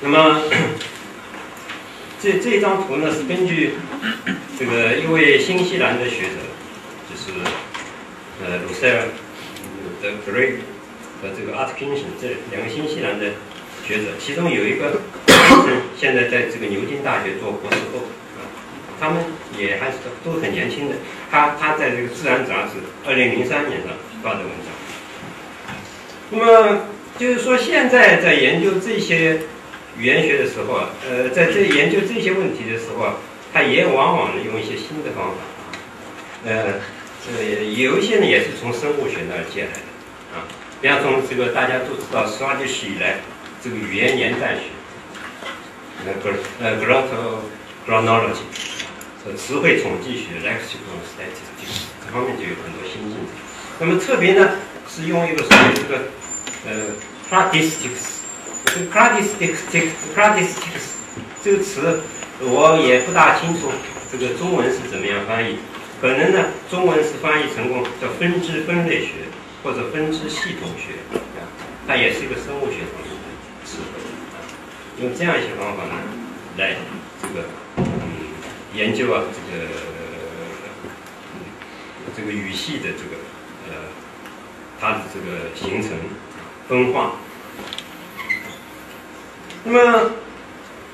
[0.00, 0.42] 那么
[2.20, 3.74] 这这张图呢是根据
[4.58, 6.38] 这个一位新西兰的学者，
[7.08, 7.38] 就是
[8.44, 9.06] 呃鲁塞尔
[10.02, 10.56] 的 Gray
[11.22, 13.26] 和这个 Atkinson 这两个新西兰的
[13.86, 15.02] 学者，其中有一个
[15.96, 18.02] 现在在这个牛津大学做博士后。
[19.02, 19.24] 他们
[19.58, 20.94] 也还是都很年轻的。
[21.28, 23.90] 他他在这个《自然》杂志二零零三年上
[24.22, 24.70] 发的文章。
[26.30, 26.82] 那么
[27.18, 29.40] 就是说，现在在研究这些
[29.98, 33.16] 语言学的时候啊，呃，在这研究这些问题的时候啊，
[33.52, 35.38] 他也往往呢用一些新的方法。
[36.46, 36.80] 呃，
[37.26, 40.46] 呃，有一些呢也是从生物学那儿借来的啊。
[40.80, 43.16] 比方从这个大家都知道，十二世纪以来
[43.62, 44.70] 这个语言年代学，
[46.06, 48.46] 呃，不是呃，Graph，Chronology。
[49.24, 53.22] 呃，词汇统计学 （lexical statistics） 这方面就有很多新进展。
[53.78, 54.58] 那么特别呢，
[54.88, 56.10] 是用一个所谓这个
[56.66, 56.90] 呃
[57.30, 58.18] “cladistics”。
[58.64, 60.98] 这个 “cladistics”“cladistics”
[61.44, 62.00] 这个词，
[62.40, 63.70] 我也不大清楚
[64.10, 65.60] 这个中文是怎么样翻译。
[66.00, 69.28] 可能呢，中文是翻译成功叫分支分类学
[69.62, 70.94] 或者分支系统学，
[71.86, 73.22] 它也是一个生物学方面的
[73.64, 74.02] 词汇。
[75.00, 75.94] 用这样一些方法呢，
[76.58, 76.74] 来
[77.22, 77.44] 这个。
[78.74, 79.68] 研究啊，这个
[82.16, 83.16] 这个语系的这个
[83.68, 83.74] 呃，
[84.80, 85.90] 它的这个形成
[86.68, 87.12] 分化。
[89.64, 90.10] 那么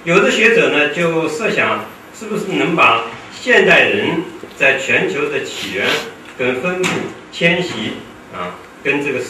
[0.04, 1.86] 有的学者呢就设想，
[2.18, 4.22] 是不是能把现代人
[4.56, 5.88] 在全球的起源、
[6.36, 6.88] 跟分布、
[7.32, 7.94] 迁徙
[8.34, 9.20] 啊，跟这个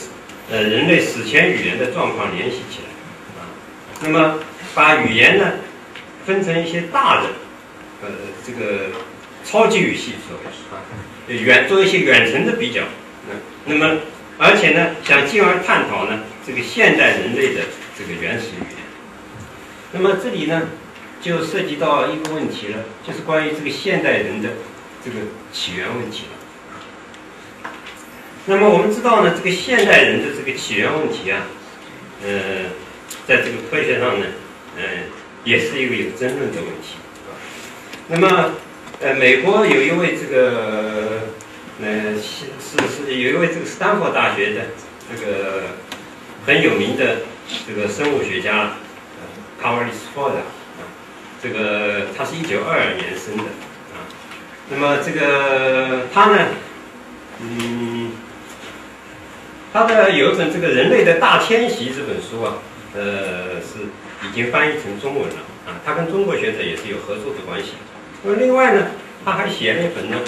[0.51, 3.47] 呃人类史前语言的状况联系起来啊？
[4.03, 4.39] 那么
[4.75, 5.53] 把语言呢
[6.27, 7.29] 分成一些大的
[8.03, 8.09] 呃
[8.47, 8.91] 这个
[9.45, 10.83] 超级语系，所谓啊，
[11.29, 12.83] 远做一些远程的比较，
[13.31, 14.01] 嗯，那么
[14.39, 17.63] 而且呢想进而探讨呢这个现代人类的
[17.99, 18.79] 这个原始语言。
[19.93, 20.69] 那么这里呢，
[21.21, 24.51] 就涉及到一个问题了，就是关于这个现代人的
[25.05, 25.17] 这个
[25.53, 27.71] 起源问题了。
[28.47, 31.47] 那么我们知道呢，这个现代人的这个起源问题啊，
[32.23, 32.71] 呃，
[33.27, 34.27] 在这个科学上呢，
[34.77, 34.83] 嗯，
[35.45, 36.97] 也是一个有争论的问题。
[38.11, 38.53] 那么，
[39.01, 41.21] 呃，美国有一位这个，
[41.83, 42.47] 呃，是
[42.89, 44.63] 是有一位这个斯坦福大学的
[45.11, 45.65] 这个
[46.47, 47.19] 很有名的
[47.67, 48.73] 这个生物学家。
[49.61, 50.37] 卡瓦利斯福的，
[51.43, 53.43] 这个他是一九二二年生的
[53.91, 54.07] 啊，
[54.71, 56.47] 那么这个他呢，
[57.41, 58.13] 嗯，
[59.73, 62.59] 他的有一本这个《人类的大迁徙》这本书啊，
[62.95, 63.91] 呃，是
[64.29, 65.37] 已经翻译成中文了
[65.67, 67.73] 啊，他跟中国学者也是有合作的关系。
[68.29, 68.89] 那么另外呢，
[69.25, 70.19] 他还写了一本呢，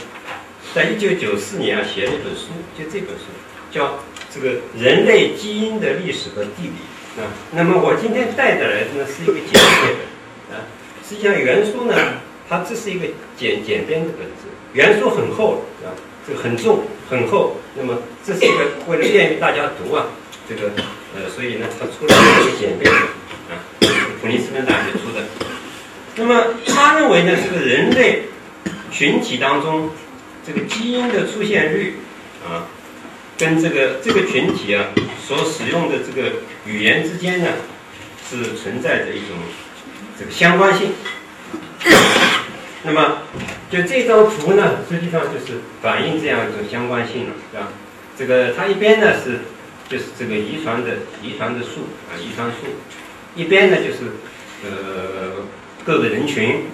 [0.75, 3.27] 在一九九四年啊写了一本书，就这本书
[3.71, 3.89] 叫
[4.35, 6.73] 《这个人类基因的历史和地理》。
[7.21, 9.93] 啊，那么我今天带的来的呢是一个简写
[10.49, 10.65] 本啊。
[11.07, 11.95] 实际上原书呢，
[12.49, 13.05] 它这是一个
[13.37, 15.93] 简简编的本子，原书很厚啊，
[16.27, 17.59] 这个很重很厚。
[17.77, 20.07] 那么这是一个为了便于大家读啊，
[20.49, 20.71] 这个
[21.15, 23.61] 呃，所以呢，它出了一个简编啊，
[24.23, 25.50] 普林斯顿大学出的。
[26.17, 28.23] 那么他认为呢，这个人类
[28.91, 29.91] 群体当中
[30.47, 31.97] 这个基因的出现率
[32.45, 32.67] 啊。
[33.39, 34.85] 跟这个这个群体啊
[35.27, 36.31] 所使用的这个
[36.67, 37.47] 语言之间呢，
[38.29, 39.29] 是存在着一种
[40.19, 40.93] 这个相关性。
[42.83, 43.23] 那么，
[43.71, 47.69] 就这张图呢，实际上就是反映这样一种相关性了，是吧？
[48.19, 49.39] 这个它一边呢是
[49.89, 52.67] 就是这个遗传的遗传的数啊，遗传数，
[53.35, 54.01] 一边呢就是
[54.65, 55.47] 呃
[55.85, 56.65] 各个人群，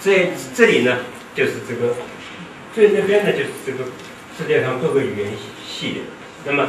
[0.00, 0.98] 这这里呢
[1.34, 1.94] 就是这个
[2.74, 3.90] 最那边呢就是这个
[4.38, 5.44] 世界上各个语言系。
[5.80, 6.02] 系列，
[6.44, 6.68] 那么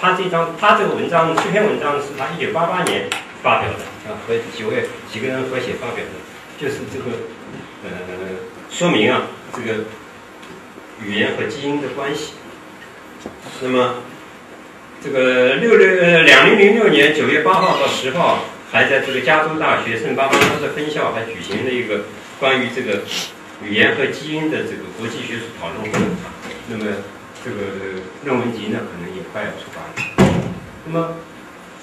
[0.00, 3.08] 他这张他这个文章这篇文章是他一九八八年
[3.40, 6.18] 发表的啊，和几位几个人合写发表的，
[6.58, 7.04] 就是这个
[7.84, 7.90] 呃
[8.68, 9.84] 说明啊这个
[11.04, 12.32] 语言和基因的关系。
[13.62, 14.02] 那么
[15.04, 22.04] 这个六六呃两零零六年九月八号到十号，还在这个加州大学圣巴巴拉的分校还举行了一个
[22.40, 23.02] 关于这个
[23.64, 25.98] 语言和基因的这个国际学术讨论会，
[26.68, 26.84] 那么。
[27.44, 29.94] 这个论文集呢，可能也快要出版了。
[30.84, 31.14] 那么，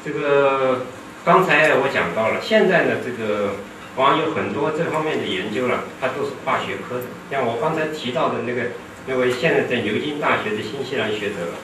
[0.03, 0.85] 这个
[1.23, 3.55] 刚才我讲到了，现在呢，这个
[3.95, 7.05] 网有很多这方面的研究了，它都是跨学科的。
[7.31, 8.75] 像我刚才提到的那个
[9.07, 11.55] 那位现在在牛津大学的新西兰学者，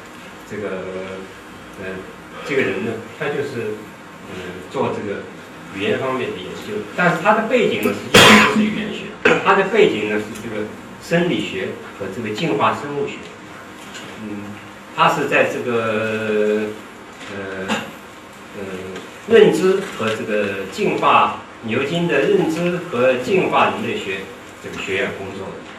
[0.50, 0.70] 这个
[1.84, 1.92] 呃
[2.48, 3.76] 这个人呢，他就是
[4.36, 5.22] 嗯做这个
[5.76, 9.06] 语言方面的研究，但是他的背景呢，实际上不是语言学，
[9.44, 10.68] 他的背景呢是这个
[11.02, 11.70] 生理学
[12.00, 13.14] 和这个进化生物学。
[14.24, 14.44] 嗯，
[14.96, 16.68] 他是在这个
[17.32, 17.76] 呃
[18.58, 18.62] 呃
[19.30, 24.20] 认知和这个进化牛津的认知和进化人类学
[24.64, 25.71] 这个学院工作的。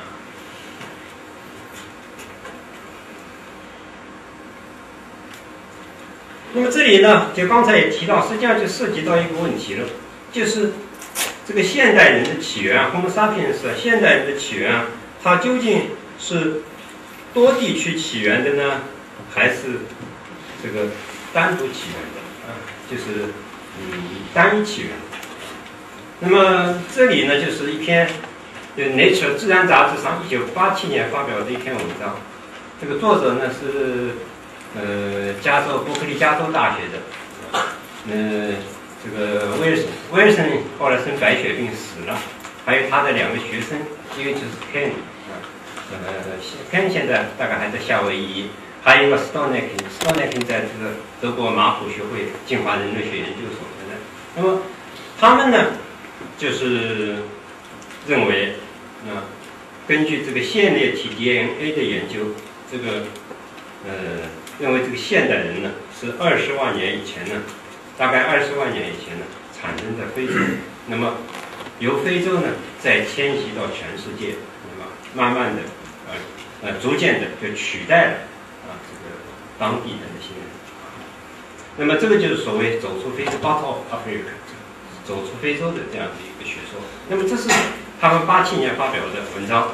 [6.54, 9.88] 那么这里呢，就刚才也提到，实际上就涉及到一个问题了，
[10.32, 10.72] 就是
[11.46, 14.86] 这个现代人的起源，Homo sapiens，现代人的起源，
[15.22, 16.62] 它究竟是？
[17.34, 18.82] 多地区起源的呢，
[19.34, 19.80] 还是
[20.62, 20.88] 这个
[21.32, 22.52] 单独起源的啊？
[22.90, 23.30] 就是
[23.80, 24.02] 嗯
[24.34, 24.90] 单一起源。
[26.20, 28.06] 那么这里呢，就是一篇
[28.76, 32.16] 就《Nature》自然杂志上一九八七年发表的一篇文章。
[32.78, 34.10] 这个作者呢是
[34.74, 37.60] 呃加州伯克利加州大学的，
[38.10, 38.54] 呃
[39.02, 40.46] 这个威尔森威尔森
[40.78, 42.16] 后来生白血病死了，
[42.64, 43.78] 还有他的两个学生，
[44.18, 44.90] 一个就是 Ken。
[45.92, 45.98] 呃
[46.72, 48.48] ，，Ken 现在大概还在夏威夷，
[48.82, 54.00] 还有一个 s t o n e k s t o n e k 在这个德国马普学会进化人类学研究所的。
[54.34, 54.62] 那么
[55.20, 55.72] 他们呢，
[56.38, 57.16] 就是
[58.08, 58.54] 认为
[59.04, 59.28] 啊，
[59.86, 62.20] 根据这个线粒体 DNA 的研究，
[62.70, 63.04] 这个
[63.86, 63.92] 呃，
[64.62, 67.42] 认为这个现代人呢是二十万年以前呢，
[67.98, 70.32] 大概二十万年以前呢产生在非洲，
[70.86, 71.16] 那么
[71.80, 72.48] 由非洲呢
[72.78, 74.36] 再迁徙到全世界，
[74.70, 75.62] 那么慢慢的。
[76.08, 76.14] 呃
[76.64, 78.12] 呃，逐渐的就取代了
[78.68, 79.16] 啊这个
[79.58, 80.46] 当地的那些人。
[81.76, 84.30] 那么这个就是所谓走出非洲 out of Africa，
[85.04, 86.80] 走出非洲的这样的一个学说。
[87.08, 87.48] 那么这是
[88.00, 89.70] 他们八七年发表的文章。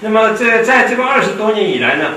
[0.00, 2.14] 那么这在这个二十多年以来呢，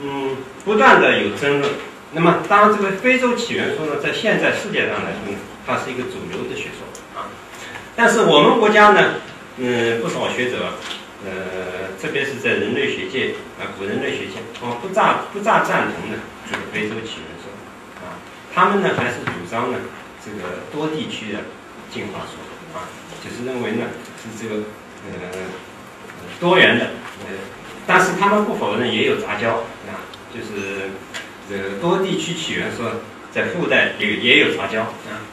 [0.00, 1.72] 嗯，不断的有争论。
[2.12, 6.86] 那么当然，这个非洲起源说呢，在现在世界上来说呢，它是一个主流的学说
[7.20, 7.28] 啊。
[7.94, 9.14] 但是我们国家呢，
[9.58, 10.72] 嗯，不少学者，
[11.26, 16.18] 呃，特别是在人类学界啊，古人类学界，哦，不大不大赞同呢
[16.48, 17.50] 这个非洲起源说
[18.00, 18.16] 啊。
[18.54, 19.78] 他们呢还是主张呢
[20.24, 21.40] 这个多地区的
[21.90, 22.38] 进化说
[22.72, 22.88] 啊，
[23.22, 23.84] 就是认为呢
[24.22, 24.62] 是这个
[25.04, 25.44] 呃
[26.40, 26.86] 多元的，
[27.26, 27.34] 呃，
[27.88, 29.54] 但是他们不否认也有杂交
[29.88, 30.90] 啊，就是。
[31.50, 32.92] 这个多地区起源说
[33.32, 35.24] 在附带也也有杂交啊，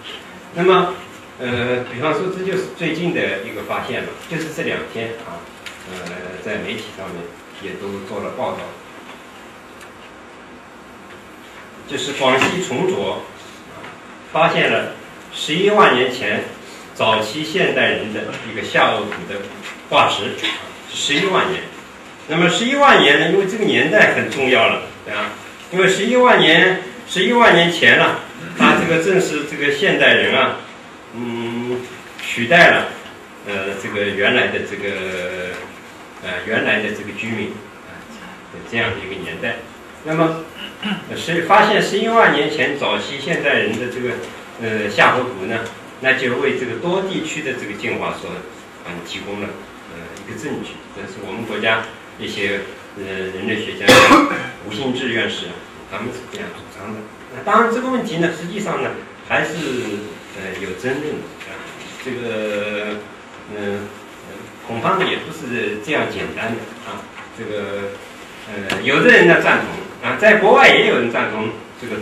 [0.53, 0.93] 那么
[1.37, 5.43] 呃，比方说这就是最近的一个发现了，就是这两天啊，
[5.91, 7.21] 呃，在媒体上面
[7.61, 8.59] 也都做了报道，
[11.89, 13.23] 就是广西崇左
[14.31, 14.93] 发现了
[15.33, 16.45] 十一万年前
[16.93, 19.41] 早期现代人的一个下颚骨的
[19.89, 20.31] 化石，
[20.89, 21.61] 十一万年，
[22.27, 25.31] 那么十一万年呢，因为这个年代很重要了，对吧？
[25.71, 28.21] 因为十一万年，十一万年前了，
[28.57, 30.57] 他这个正是这个现代人啊，
[31.15, 31.81] 嗯，
[32.19, 32.87] 取代了
[33.47, 34.89] 呃这个原来的这个
[36.23, 37.49] 呃原来的这个居民
[37.85, 37.93] 啊
[38.71, 39.57] 这样的一个年代。
[40.03, 40.45] 那么
[41.15, 44.13] 是发现十一万年前早期现代人的这个
[44.61, 45.59] 呃下颌骨呢，
[46.01, 48.31] 那就为这个多地区的这个进化说
[48.85, 49.49] 啊提供了
[49.93, 50.71] 呃一个证据。
[50.95, 51.83] 这是我们国家
[52.19, 52.61] 一些
[52.97, 53.85] 呃人类学家
[54.67, 55.47] 吴兴志院士。
[55.91, 56.99] 他们是这样主张的。
[57.31, 58.89] 那当然，这个问题呢，实际上呢，
[59.29, 59.53] 还是
[60.35, 61.53] 呃有争论的啊。
[62.03, 62.97] 这个
[63.55, 63.87] 嗯
[64.67, 67.05] 恐怕呢也不是这样简单的啊。
[67.37, 67.91] 这个
[68.49, 71.49] 呃，有的人呢赞同啊，在国外也有人赞同
[71.79, 71.97] 这个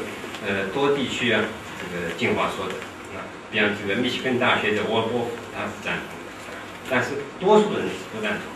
[0.47, 1.43] 呃多地区啊
[1.77, 2.73] 这个进化说的
[3.13, 3.27] 啊。
[3.51, 6.57] 比方这个密西根大学的沃波他是赞同的，
[6.89, 7.09] 但是
[7.39, 8.52] 多数人是不赞同。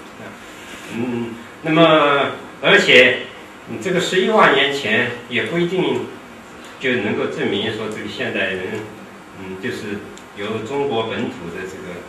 [0.94, 2.32] 嗯，那么
[2.62, 3.20] 而且。
[3.84, 6.06] 这个十一万年前也不一定
[6.80, 8.80] 就能够证明说这个现代人，
[9.42, 10.00] 嗯，就是
[10.38, 12.00] 由中国本土的这个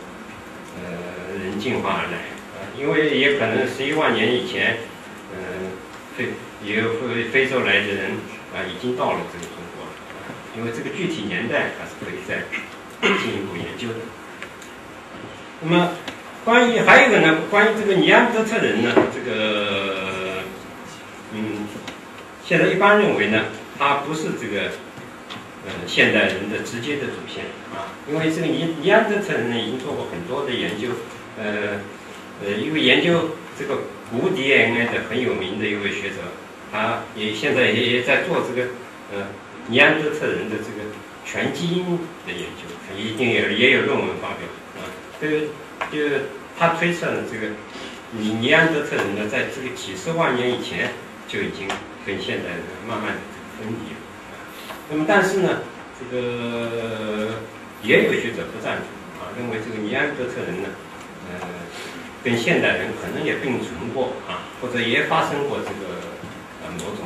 [0.79, 4.77] 呃人进化而来啊，因为也可能十一万年以前，
[5.35, 5.71] 嗯，
[6.15, 6.29] 非
[6.63, 8.11] 也有非非洲来的人
[8.55, 9.91] 啊，已经到了这个中国了，
[10.55, 12.45] 因为这个具体年代还是可以再
[13.21, 13.99] 进一步研究的。
[15.59, 15.91] 那么
[16.49, 20.09] 关于还有一个呢，关于这个尼安德特人呢，这个。
[21.31, 21.67] 嗯，
[22.43, 23.43] 现在一般认为呢，
[23.77, 24.63] 他不是这个
[25.67, 30.87] 呃现代人的直接的祖先啊，因为这个尼尼安德特人呢已经做过很多的研究，
[31.37, 31.81] 呃
[32.43, 36.15] 呃，一个研究这个古 DNA 的很有名的一位学者，
[36.71, 38.69] 他也现在也也在做这个
[39.13, 39.27] 呃
[39.67, 40.89] 尼安德特人的这个
[41.23, 41.85] 全基因
[42.25, 44.49] 的研究，他一定有也有论文发表
[44.81, 44.89] 啊，
[45.21, 45.45] 这个
[45.91, 46.25] 就
[46.59, 47.53] 他推测呢，这个
[48.11, 50.91] 尼尼安德特人呢，在这个几十万年以前。
[51.29, 51.67] 就已经
[52.07, 53.21] 跟现代人慢慢的
[53.53, 54.01] 分离了。
[54.89, 55.61] 那么，但是呢，
[55.93, 57.37] 这个
[57.83, 58.89] 也有学者不赞同
[59.21, 60.69] 啊，认为这个尼安德特人呢，
[61.29, 61.45] 呃，
[62.23, 66.01] 跟现代人可能也并存过啊，或者也发生过这个
[66.65, 67.05] 呃某种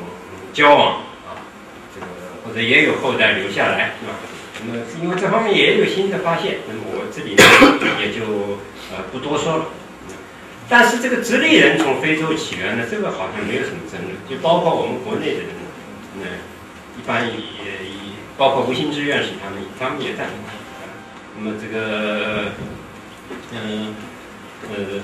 [0.54, 1.43] 交往啊，
[1.93, 2.08] 这个
[2.45, 4.16] 或者也有后代留下来，是吧？
[4.66, 7.43] 那么，因为这方面也有新的发现，那么我这里呢
[7.99, 8.60] 也就
[8.96, 9.66] 呃不多说了。
[10.70, 15.50] 但是这个直立人从非洲起源呢，这个好像没有什么争论，就包括我们国内的人，
[16.22, 16.26] 呢，
[16.98, 17.38] 一般也也
[18.38, 20.38] 包括吴兴之院士他们，他们也赞同。
[21.36, 22.52] 那么这个，
[23.52, 23.94] 嗯
[24.70, 25.02] 呃，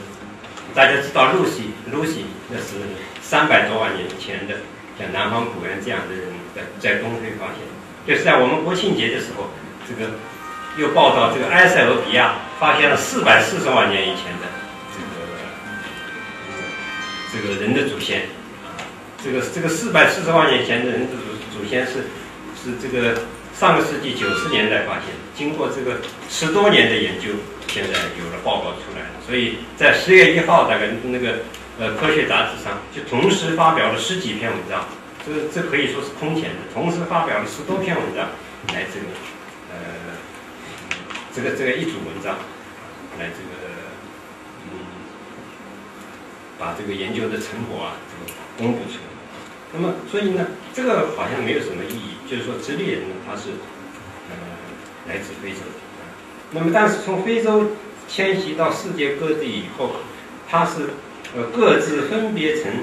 [0.73, 2.77] 大家知道露西，露西那是
[3.21, 4.55] 三百多万年前的，
[4.97, 7.65] 像南方古猿这样的人在在东非发现，
[8.07, 9.49] 就是在我们国庆节的时候，
[9.87, 10.11] 这个
[10.79, 14.47] 又报道这个埃塞俄比亚发现了四百四十万年以前的。
[17.31, 18.23] 这个这个人的祖先，
[19.23, 21.07] 这个这个四百四十万年前的人的
[21.51, 22.07] 祖祖先是
[22.55, 23.21] 是这个
[23.53, 25.05] 上个世纪九十年代发现，
[25.35, 25.99] 经过这个
[26.29, 27.27] 十多年的研究，
[27.67, 29.19] 现在有了报告出来了。
[29.27, 31.39] 所以在十月一号，大概那个
[31.77, 34.87] 呃科学杂志上就同时发表了十几篇文章，
[35.25, 38.25] 这这可以说是空前的，同时发表了十多篇文章，
[38.73, 39.05] 来这个
[41.35, 42.35] 这个这个一组文章，
[43.19, 43.69] 来这个
[44.65, 44.79] 嗯。
[46.59, 49.07] 把这个研究的成果啊，这个公布出来。
[49.71, 52.19] 那么，所以呢，这个好像没有什么意义。
[52.29, 53.51] 就是说，直立人呢，他是
[54.29, 54.35] 呃
[55.07, 55.59] 来自非洲。
[56.51, 57.71] 那么，但是从非洲
[58.09, 59.91] 迁徙到世界各地以后，
[60.49, 60.89] 他是
[61.33, 62.73] 呃各自分别成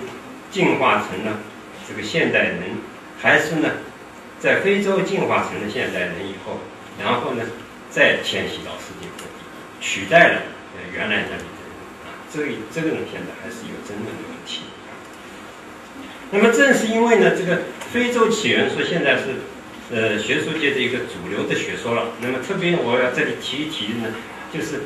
[0.51, 1.39] 进化成了
[1.87, 2.63] 这个现代人，
[3.21, 3.69] 还是呢
[4.41, 6.61] 在非洲进化成了现代人以后，
[6.99, 7.45] 然后呢
[7.97, 9.41] 再迁徙到世界各地，
[9.81, 10.43] 取代了
[10.93, 11.73] 原来那里的人
[12.05, 14.65] 啊，这个这个呢现在还是有争论的问题。
[16.31, 19.23] 那么正是因为呢，这个非洲起源说现在是
[19.91, 22.09] 呃学术界的一个主流的学说了。
[22.21, 24.13] 那么特别我要这里提一提呢，
[24.53, 24.83] 就是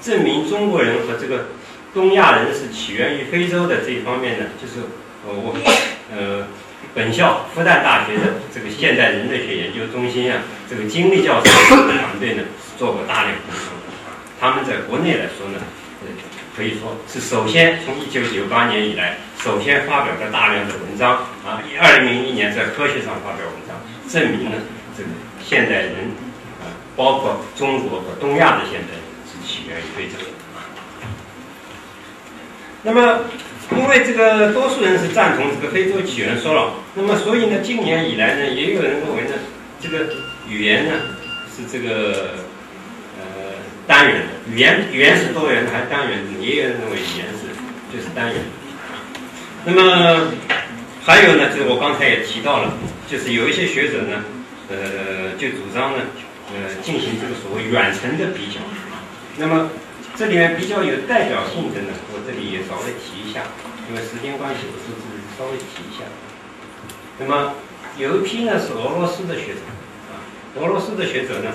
[0.00, 1.48] 证明中国人和这个
[1.92, 4.86] 东亚人是起源于非洲的这一方面呢，就是
[5.26, 5.54] 呃我
[6.10, 6.48] 呃
[6.96, 11.50] 本校复旦大学的这个现代人类学研究中心啊，这个金立教授
[11.84, 12.42] 团队呢
[12.78, 13.68] 做过大量工作，
[14.40, 15.60] 他们在国内来说呢。
[16.56, 21.12] 可以说是首先从一九九八年以来，首先发表了大量的文章
[21.44, 23.76] 啊，二零零一年在科学上发表文章，
[24.08, 24.56] 证明了
[24.96, 25.10] 这个
[25.44, 25.92] 现代人
[26.62, 30.30] 啊，包括中国和东亚的现代人是起源于非洲的。
[32.82, 33.20] 那么，
[33.72, 39.34] 因为这个多数人是赞同这个非洲起源说了，那么所以呢，近年以来呢，也有人认为呢，
[39.80, 40.06] 这个
[40.48, 40.92] 语言呢
[41.54, 42.30] 是这个
[43.18, 43.56] 呃。
[43.88, 46.44] 单元的语言，语言是多元的还是单元的？
[46.44, 47.46] 也有人认为语言是
[47.96, 48.42] 就是单元。
[49.64, 50.32] 那么
[51.04, 52.74] 还有呢，就是我刚才也提到了，
[53.08, 54.24] 就是有一些学者呢，
[54.68, 56.02] 呃，就主张呢，
[56.50, 58.58] 呃，进行这个所谓远程的比较。
[59.36, 59.70] 那么
[60.16, 63.42] 这里面比较有代表性的呢，我这里也稍微提一下，
[63.88, 65.04] 因为时间关系，我是是
[65.38, 66.04] 稍微提一下。
[67.18, 67.54] 那么
[67.98, 69.60] 有一批呢是俄罗斯的学者
[70.08, 70.16] 啊，
[70.56, 71.52] 俄罗斯的学者呢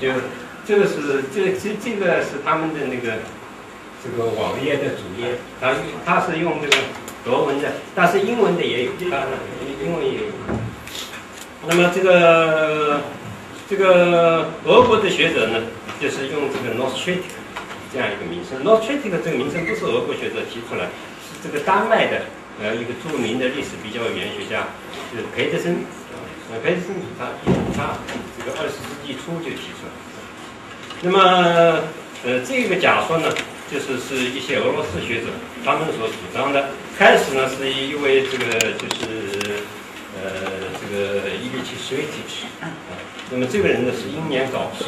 [0.00, 0.08] 就。
[0.66, 3.18] 这个是这这这个是他们的那个
[4.02, 5.74] 这个网页的主页，它
[6.06, 6.76] 它是用这个
[7.26, 9.28] 俄文的，但是英文的也有，啊，
[9.84, 10.20] 英文也有。
[11.68, 13.02] 那么这个
[13.68, 15.64] 这个俄国的学者呢，
[16.00, 17.18] 就是用这个 Nostric
[17.94, 18.58] 这样一个名称。
[18.66, 20.90] Nostric 这个名称不是俄国学者提出来，
[21.22, 22.26] 是这个丹麦的
[22.60, 24.66] 呃一个著名的历史比较语言学家，
[25.12, 25.86] 就是培德森。
[26.50, 27.30] 呃，培德森他
[27.74, 27.96] 他
[28.36, 29.94] 这个二十世纪初就提出来。
[31.00, 31.80] 那么，
[32.24, 33.32] 呃，这个假说呢，
[33.70, 35.28] 就是是一些俄罗斯学者
[35.64, 36.68] 他们所主张的。
[36.98, 38.44] 开始呢，是一位这个
[38.78, 39.64] 就是，
[40.22, 40.30] 呃，
[40.80, 42.68] 这个伊利奇斯维奇奇啊。
[43.30, 44.84] 那么这个人呢是英年早逝，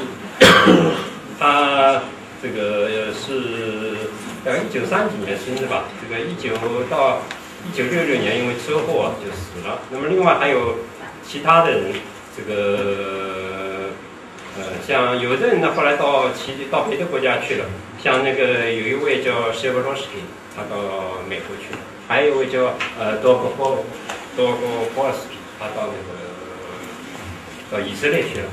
[1.40, 2.02] 他
[2.42, 4.08] 这个是
[4.44, 5.84] 呃一九三几年生的吧。
[6.00, 6.56] 这个一九
[6.88, 7.22] 到
[7.66, 9.80] 一九六六年因为车祸啊就死了。
[9.90, 10.78] 那么另外还有
[11.26, 11.92] 其他的人，
[12.36, 13.90] 这个。
[14.58, 17.66] 呃，像有的人呢，后来到其到别的国家去了，
[18.02, 20.24] 像那个有一位叫谢伯罗斯基，
[20.56, 21.78] 他到美国去了，
[22.08, 23.84] 还有一位叫呃多格波
[24.34, 24.60] 多格
[24.94, 26.16] 波尔斯基，他到那个
[27.70, 28.46] 到以色列去了。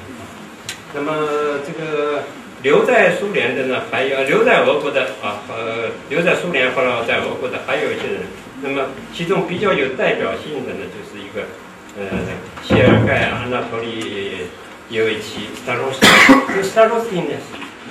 [0.94, 2.24] 那么这个
[2.64, 8.22] 留在苏联的呢，还有留在俄国的啊，呃，留在苏联后来在俄国的还有一些人。
[8.64, 11.43] 那么其中比较有代表性的呢，就是一个
[11.99, 12.18] 呃
[12.64, 14.47] 谢尔盖安纳托利。
[14.89, 16.01] 叶维奇斯塔罗斯，
[16.53, 17.34] 这斯塔罗斯呢，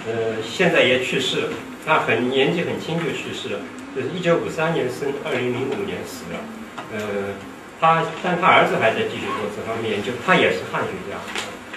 [0.06, 1.48] 呃，现在也去世了。
[1.84, 3.60] 他很年纪很轻就去世了，
[3.96, 6.38] 就是一九五三年生，二零零五年死了。
[6.92, 7.00] 呃，
[7.80, 11.16] 他但他儿子还在继续做这方面研究，他也是汉学家，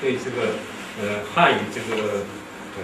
[0.01, 0.59] 对这个
[1.01, 2.25] 呃汉语这个
[2.77, 2.83] 呃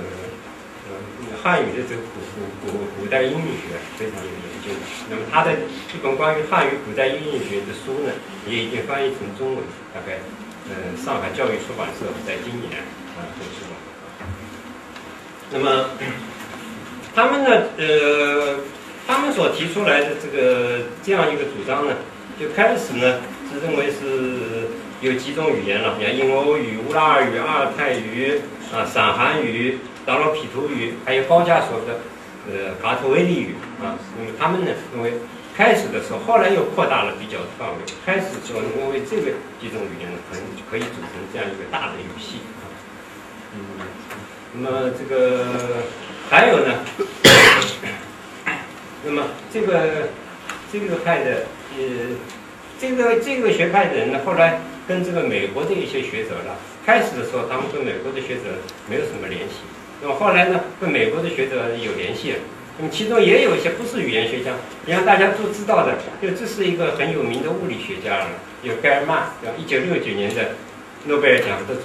[0.87, 4.71] 呃汉语的这个古古古古代音韵学非常有研究。
[5.09, 8.11] 那么他的一本关于汉语古代音韵学的书呢，
[8.47, 9.63] 也已经翻译成中文，
[9.93, 10.19] 大概。
[10.69, 12.79] 嗯，上海教育出版社在今年
[13.17, 13.73] 啊做出版。
[15.51, 15.89] 那么，
[17.15, 18.59] 他们呢，呃，
[19.07, 21.95] 他们所提出来的这个这样一个主张呢，
[22.39, 23.19] 就开始呢
[23.51, 24.69] 是认为是
[25.01, 28.39] 有几种语言了，像印欧语、乌拉尔语、阿尔泰语
[28.73, 31.99] 啊、闪韩语、达罗毗荼语，还有高加索的
[32.49, 33.97] 呃嘎特威利语啊。
[34.17, 35.13] 那么他们呢因为。
[35.53, 37.75] 开始的时候，后来又扩大了比较的范围。
[38.05, 42.63] 开始时候，因为这个几种语言呢，可能可以组成这样一个大的语系啊。
[43.53, 43.59] 嗯，
[44.53, 45.83] 那么这个
[46.29, 46.79] 还有呢，
[49.03, 50.07] 那么这个
[50.71, 51.43] 这个派的
[51.77, 52.15] 呃，
[52.79, 56.55] 这个这个学派的人呢，后来跟这个美国的一些学者呢，
[56.85, 59.61] 开始的时候他们跟美国的学者没有什么联系，
[60.01, 62.39] 那么后来呢，跟美国的学者有联系了。
[62.79, 64.51] 那么其中也有一些不是语言学家，
[64.85, 68.27] 你像大家都知道的，就这是一个很有名的物理学家了，
[68.63, 69.55] 有盖尔曼，对吧？
[69.59, 70.55] 一九六九年的
[71.05, 71.81] 诺贝尔奖得主。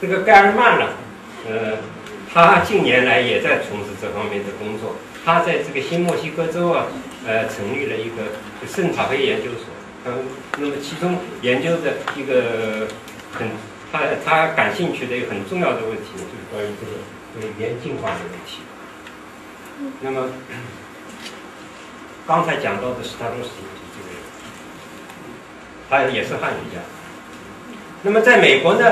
[0.00, 0.86] 这个盖尔曼呢，
[1.46, 1.78] 呃，
[2.32, 4.96] 他近年来也在从事这方面的工作。
[5.22, 6.86] 他在这个新墨西哥州啊，
[7.26, 9.66] 呃，成立了一个圣塔菲研究所。
[10.06, 10.24] 嗯，
[10.58, 12.88] 那么其中研究的一个
[13.30, 13.50] 很
[13.92, 16.92] 他他感兴趣的一个很重要的问题，就是关于这个
[17.34, 18.60] 这个语言进化的问题。
[20.02, 20.28] 那么，
[22.26, 23.54] 刚才讲到的是他都是这
[24.04, 24.08] 个，
[25.88, 26.82] 他也是汉语家。
[28.02, 28.84] 那么在美国呢，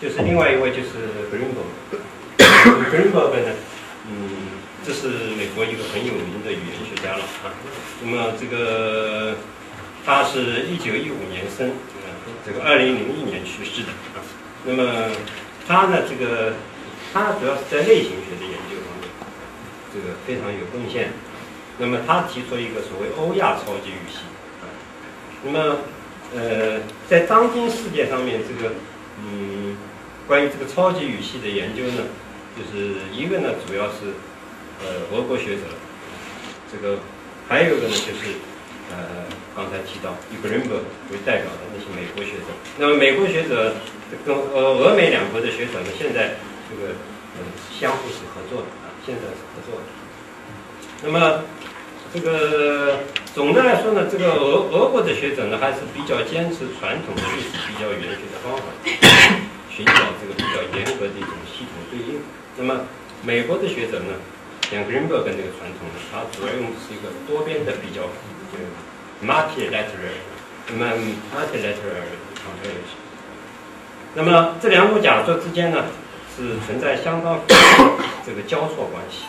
[0.00, 0.88] 就是另外一位就是
[1.30, 3.52] Greenberg，Greenberg 呢，
[4.08, 4.12] 嗯，
[4.84, 7.52] 这是美国一个很有名的语言学家了啊。
[8.02, 9.36] 那么这个
[10.04, 12.10] 他是一九一五年生，呃，
[12.44, 14.22] 这个二零零一年去世的啊。
[14.64, 15.10] 那么
[15.66, 16.54] 他呢，这个
[17.12, 19.08] 他主要是在类型学的研究方面，
[19.94, 21.10] 这个非常有贡献。
[21.78, 24.18] 那么他提出一个所谓欧亚超级语系
[24.60, 24.66] 啊。
[25.44, 25.78] 那么
[26.34, 28.74] 呃，在当今世界上面，这个
[29.22, 29.76] 嗯，
[30.26, 32.04] 关于这个超级语系的研究呢，
[32.56, 34.14] 就是一个呢，主要是
[34.80, 35.62] 呃俄国学者，
[36.70, 36.98] 这个
[37.48, 38.36] 还有一个呢，就是
[38.92, 39.24] 呃
[39.56, 42.52] 刚才提到以 Greenberg 为代表的那些美国学者。
[42.78, 43.74] 那么美国学者
[44.24, 46.36] 跟呃俄美两国的学者呢，现在
[46.68, 46.92] 这个
[47.36, 47.40] 呃
[47.72, 49.86] 相互是合作的啊，现在是合作的。
[51.04, 51.44] 那么
[52.14, 53.00] 这个
[53.34, 58.64] 总的来说呢，这个俄俄国的学者呢，还是比较坚持传统的历史比较语言学的方法，
[59.72, 62.20] 寻找这个比较严格的一种系统对应。
[62.56, 62.84] 那么
[63.24, 64.20] 美国的学者呢，
[64.70, 68.04] 像 Greenberg 跟这个传统呢，他主要用的是一个多边的比较，
[69.24, 70.18] multilateral，
[70.68, 70.92] 那么
[71.34, 72.04] multilateral。
[74.14, 75.86] 那么这两种假说之间呢，
[76.36, 77.40] 是存在相当
[78.26, 79.24] 这个交错关系。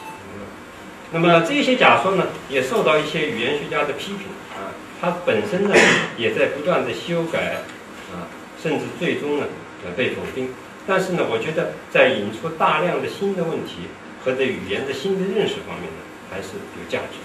[1.14, 5.76] 那么这些假说呢，也受到一些语言学家的批评啊，它本身呢
[6.18, 7.62] 也在不断的修改
[8.12, 8.28] 啊，
[8.62, 9.46] 甚至最终呢
[9.86, 10.54] 呃被否定。
[10.86, 13.88] 但是呢，我觉得在引出大量的新的问题
[14.26, 17.23] 和对语言的新的认识方面呢，还是有价值。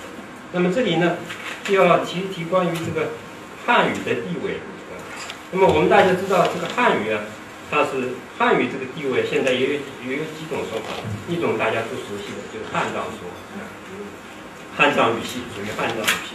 [0.53, 1.17] 那么这里呢，
[1.65, 3.11] 就要提一提关于这个
[3.67, 4.61] 汉语的地位。
[5.53, 7.21] 那么我们大家知道这个汉语啊。
[7.71, 13.29] 它是汉语这个地位，现在也有也有几种说法，一种大家都熟悉的，就是汉藏说，
[14.75, 16.33] 汉藏语系属于汉藏语系。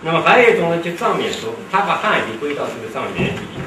[0.00, 3.60] 那么还有一种呢，就藏缅说，他把汉语归到这个藏缅语里。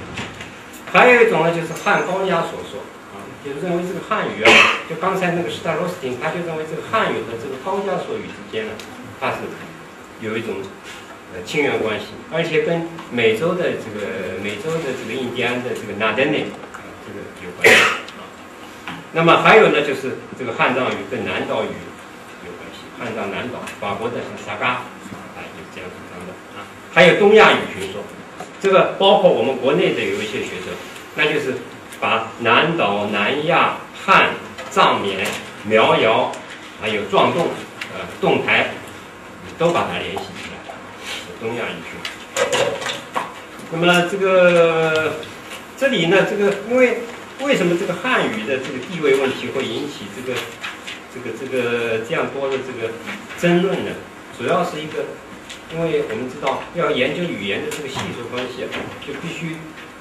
[0.92, 2.82] 还有一种呢，就是汉高加索说，
[3.14, 4.50] 啊，就认为这个汉语啊，
[4.90, 8.74] 就刚才那个施泰罗斯汀，他就认为这个汉语和这个高加索语之间呢，
[9.22, 9.46] 它是
[10.24, 10.56] 有一种
[11.36, 16.48] 呃亲缘关系，而且跟美洲的这个美洲的这个印第安的这个纳丹内。
[17.06, 17.84] 这个有关系
[18.88, 21.76] 啊，那么还有呢，就是这个汉藏语跟南岛语
[22.48, 22.80] 有关系。
[22.98, 24.68] 汉藏南岛，法国的像萨嘎
[25.36, 26.64] 啊，有这样主张的啊。
[26.94, 28.02] 还有东亚语群说，
[28.62, 30.72] 这个包括我们国内的有一些学者，
[31.18, 31.56] 那就是
[32.00, 34.30] 把南岛、南亚、汉、
[34.70, 35.28] 藏缅、
[35.66, 36.32] 苗瑶，
[36.82, 37.40] 还有壮侗、
[37.94, 38.70] 呃侗台，
[39.58, 40.74] 都把它联系起来，
[41.40, 41.96] 东亚语群。
[43.72, 45.16] 那么这个。
[45.76, 47.00] 这里呢，这个因为
[47.42, 50.40] 为什么这个汉语的这个地位问题会引起这个
[51.12, 52.94] 这个这个这样多的这个
[53.38, 53.92] 争论呢？
[54.38, 55.04] 主要是一个，
[55.74, 58.70] 因为我们知道要研究语言的这个系数关系啊，
[59.06, 59.58] 就必须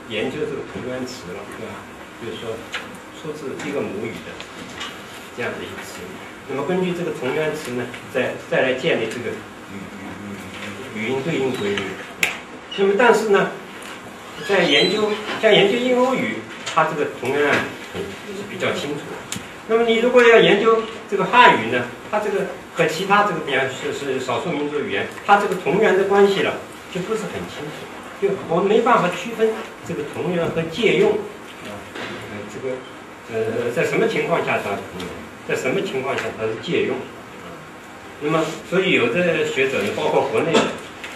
[0.08, 1.74] 研究这个同源词了，对吧？
[2.22, 2.54] 就是说
[3.18, 4.30] 出自一个母语的
[5.36, 6.14] 这样的一个词语，
[6.48, 9.30] 那么根据这个同源词呢，再再来建立这个
[9.70, 9.76] 语
[10.96, 11.82] 语语语音对应规律。
[12.76, 13.50] 那么但是呢？
[14.48, 16.38] 在研究像研究印欧语，
[16.74, 17.52] 它这个同源
[17.92, 19.38] 是比较清楚的。
[19.68, 26.54] 那么你如果要研究这个汉语呢，它这个和其他这个比方是是少数民族语言，它这个同源的关系了
[26.92, 29.50] 就不是很清楚，就我们没办法区分
[29.86, 31.70] 这个同源和借用啊，
[32.52, 32.74] 这个
[33.32, 35.08] 呃在什么情况下它是同源，
[35.48, 37.46] 在什么情况下它是借用啊？
[38.20, 40.60] 那么所以有的学者呢，包括国内的，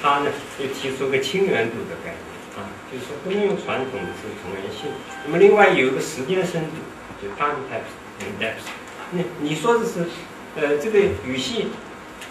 [0.02, 2.26] 他呢就提出个亲缘度的概念。
[2.56, 4.88] 啊，就是说不能用传统的这个同源性。
[5.26, 6.80] 那么另外有一个时间深度，
[7.20, 8.64] 就 time depth。
[9.12, 10.06] 那你说的是，
[10.56, 11.68] 呃，这个语系，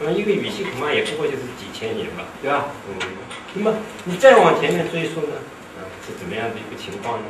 [0.02, 2.66] 呃，一个语系恐怕也不过就是几千年吧，对吧？
[2.89, 3.08] 嗯。
[3.54, 5.38] 那么你再往前面追溯呢，
[5.78, 7.26] 啊，是怎么样的一个情况呢？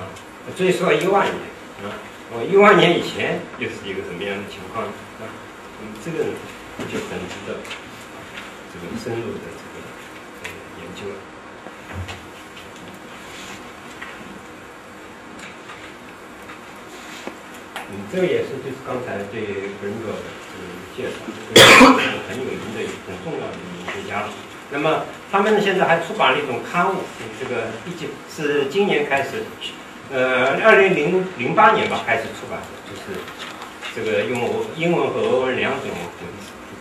[0.00, 0.08] 啊，
[0.56, 1.36] 追溯到一万年，
[1.84, 1.92] 啊，
[2.30, 4.84] 哦，一万年以前又是一个什么样的情况？
[4.84, 5.24] 啊，
[5.80, 6.32] 嗯，这个呢
[6.84, 7.56] 就很值得
[8.68, 9.80] 这个深入的这个
[10.44, 11.16] 呃研究了。
[17.88, 21.24] 嗯，这个也是就是刚才对文哥的这个介绍，
[22.28, 24.28] 很有名的、很重要的一个学家。
[24.70, 26.98] 那么他们呢现在还出版了一种刊物，
[27.40, 29.44] 这个毕竟是今年开始，
[30.10, 33.20] 呃，二零零零八年吧开始出版的，就是
[33.94, 36.24] 这个用英文和俄文两种文字，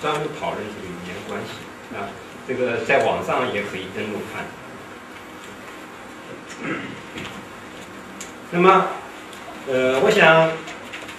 [0.01, 2.09] 专门讨论这个语言关系啊。
[2.47, 4.45] 这个在网上也可以登录看。
[8.51, 8.87] 那么，
[9.67, 10.51] 呃，我想。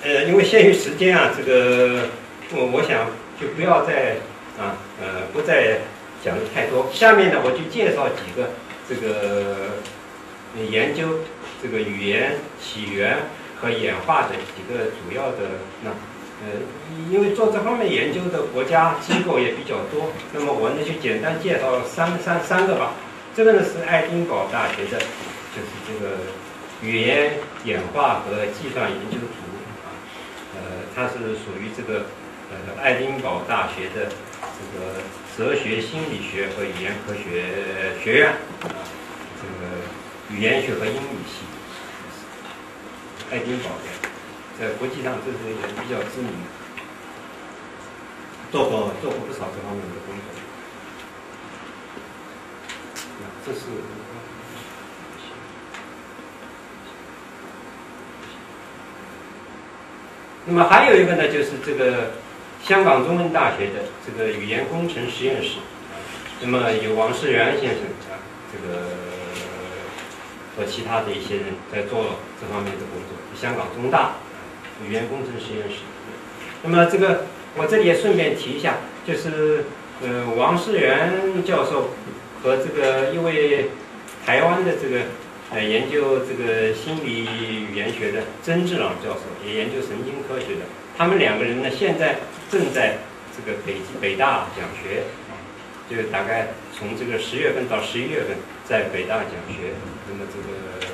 [0.00, 2.06] 呃，因为限于时间啊，这个
[2.52, 4.18] 我我想就不要再
[4.56, 5.80] 啊呃不再
[6.24, 6.88] 讲的太多。
[6.92, 8.50] 下面呢，我就介绍几个
[8.88, 9.80] 这个
[10.70, 11.18] 研究
[11.62, 13.18] 这个语言起源
[13.60, 15.90] 和演化的几个主要的那
[16.40, 16.62] 呃，
[17.10, 22.92] 因为做这方面研究的国家机构也比较多，那么我呢就简单介绍三三三个吧。
[23.34, 25.00] 这个呢是爱丁堡大学的，
[25.50, 26.14] 就是这个
[26.80, 29.42] 语言演化和计算研究组
[29.82, 29.90] 啊，
[30.54, 30.60] 呃，
[30.94, 32.06] 它是属于这个
[32.52, 34.06] 呃爱丁堡大学的
[34.40, 35.02] 这个
[35.36, 38.28] 哲学心理学和语言科学学院
[38.62, 38.78] 啊，
[39.42, 41.47] 这个语言学和英语系。
[43.30, 44.08] 爱丁堡的，
[44.58, 46.48] 在国际上这是也比较知名的，
[48.50, 50.24] 做过做过不少这方面的工作。
[53.44, 53.60] 这是，
[60.46, 62.12] 那么还有一个呢，就是这个
[62.62, 65.58] 香港中文大学的这个语言工程实验室，
[66.40, 68.16] 那么有王世元先生啊，
[68.50, 69.07] 这个。
[70.58, 74.16] 和其他的一些人在做这方面的工作，香港中大
[74.84, 75.86] 语言工程实验室。
[76.64, 79.64] 那么这个我这里也顺便提一下，就是
[80.02, 81.90] 呃王世元教授
[82.42, 83.70] 和这个一位
[84.26, 85.02] 台湾的这个
[85.52, 87.24] 呃研究这个心理
[87.70, 90.66] 语言学的曾志朗教授，也研究神经科学的，
[90.98, 92.16] 他们两个人呢现在
[92.50, 92.98] 正在
[93.30, 95.04] 这个北北大讲学，
[95.88, 98.36] 就大概从这个十月份到十一月份
[98.68, 99.72] 在北大讲学。
[100.08, 100.86] 那么这个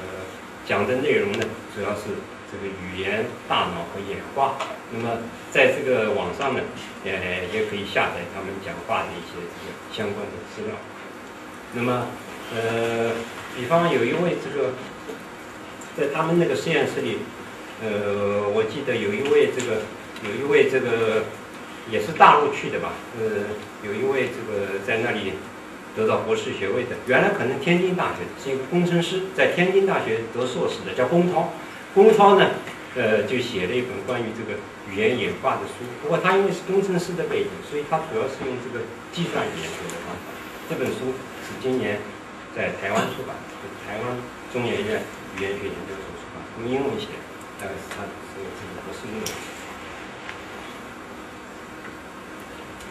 [0.65, 1.45] 讲的内容呢，
[1.75, 2.03] 主要是
[2.51, 4.55] 这个语言、大脑和演化。
[4.93, 5.19] 那么
[5.51, 6.61] 在这个网上呢，
[7.05, 7.13] 也
[7.53, 10.77] 也可以下载他们讲话的一些这个相关的资料。
[11.73, 12.07] 那么，
[12.55, 13.11] 呃，
[13.57, 14.71] 比方有一位这个，
[15.97, 17.19] 在他们那个实验室里，
[17.83, 19.83] 呃，我记得有一位这个，
[20.23, 21.25] 有一位这个
[21.91, 23.51] 也是大陆去的吧，呃，
[23.83, 25.33] 有一位这个在那里。
[25.95, 31.53] 得到博士学位的，原来可能天津大学是一个工程师，在天津大学得硕士的，叫龚涛。
[31.95, 32.51] 龚涛呢，
[32.97, 34.59] 呃，就写了一本关于这个
[34.91, 35.87] 语言演化的书。
[36.03, 40.19] 不过他因为是工程师的背景，所以他主要是用这个计算语言学的方法。
[40.69, 41.15] 这本书
[41.47, 42.01] 是今年
[42.57, 43.37] 在台湾出版，
[43.87, 44.19] 台湾
[44.53, 45.03] 中研院
[45.39, 47.07] 语言学研究所出版，用英文写，
[47.61, 49.31] 大概是他的这个这个博士论文。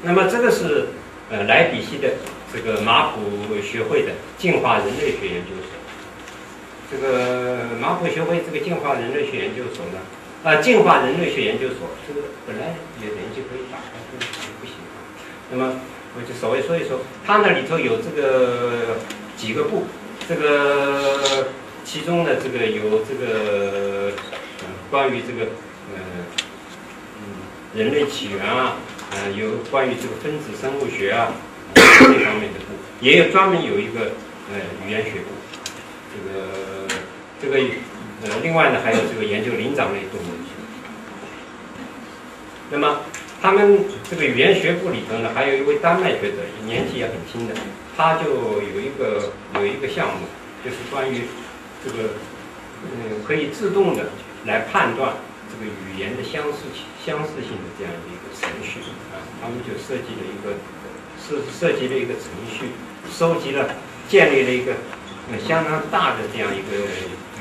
[0.04, 0.88] 那么这个是
[1.30, 2.16] 呃莱比锡的。
[2.54, 5.74] 这个马普学会的进化人类学研究所，
[6.92, 9.98] 这个马普学会这个进化人类学研究所呢，
[10.44, 14.32] 啊，进化人类学研究所，这个本来也联系可以打开，这个
[14.62, 14.76] 不行。
[15.50, 15.82] 那么
[16.16, 18.98] 我就稍微说一说，它那里头有这个
[19.36, 19.86] 几个部，
[20.30, 21.48] 这个
[21.84, 24.12] 其中呢，这个有这个，
[24.92, 25.50] 关于这个
[25.90, 25.98] 嗯
[27.18, 27.24] 嗯
[27.74, 28.76] 人类起源啊，
[29.12, 31.34] 嗯，有关于这个分子生物学啊。
[32.04, 34.12] 这方面的部也有专门有一个
[34.52, 35.32] 呃语言学部，
[36.12, 36.48] 这个
[37.42, 37.58] 这个
[38.24, 40.28] 呃另外呢还有这个研究灵长类动物。
[42.72, 43.02] 那么
[43.42, 47.54] 他们这个语言学部里头呢，还有一位丹麦学者，年纪也很轻的，
[47.96, 50.26] 他就有一个有一个项目，
[50.64, 51.22] 就是关于
[51.86, 52.16] 这个
[52.84, 54.10] 嗯可以自动的
[54.46, 55.14] 来判断
[55.52, 56.60] 这个语言的相似
[57.06, 58.80] 相似性的这样一个程序
[59.12, 60.56] 啊，他们就设计了一个。
[61.26, 62.68] 是设计了一个程序，
[63.10, 63.76] 收集了、
[64.10, 64.74] 建立了一个
[65.32, 66.84] 呃相当大的这样一个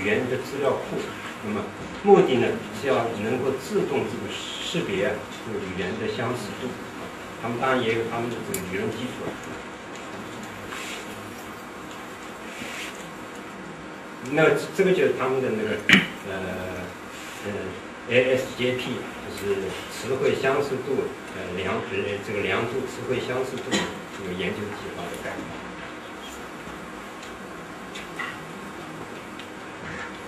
[0.00, 1.02] 语言的资料库。
[1.44, 1.64] 那么
[2.04, 2.46] 目的呢
[2.80, 6.68] 是要能够自动这个识别这个语言的相似度。
[7.42, 9.26] 他们当然也有他们的这个理论基础。
[14.30, 15.70] 那这个就是他们的那个
[16.30, 16.32] 呃
[17.44, 17.50] 呃
[18.08, 18.80] ASJP，
[19.42, 21.10] 是词汇相似度。
[21.34, 21.80] 呃，良呃
[22.26, 25.40] 这个良度词汇相似度这个研究计划的概念。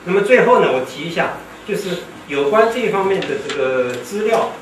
[0.07, 1.35] 那么最后呢，我提一下，
[1.69, 4.53] 就是有关这方面的这个资料，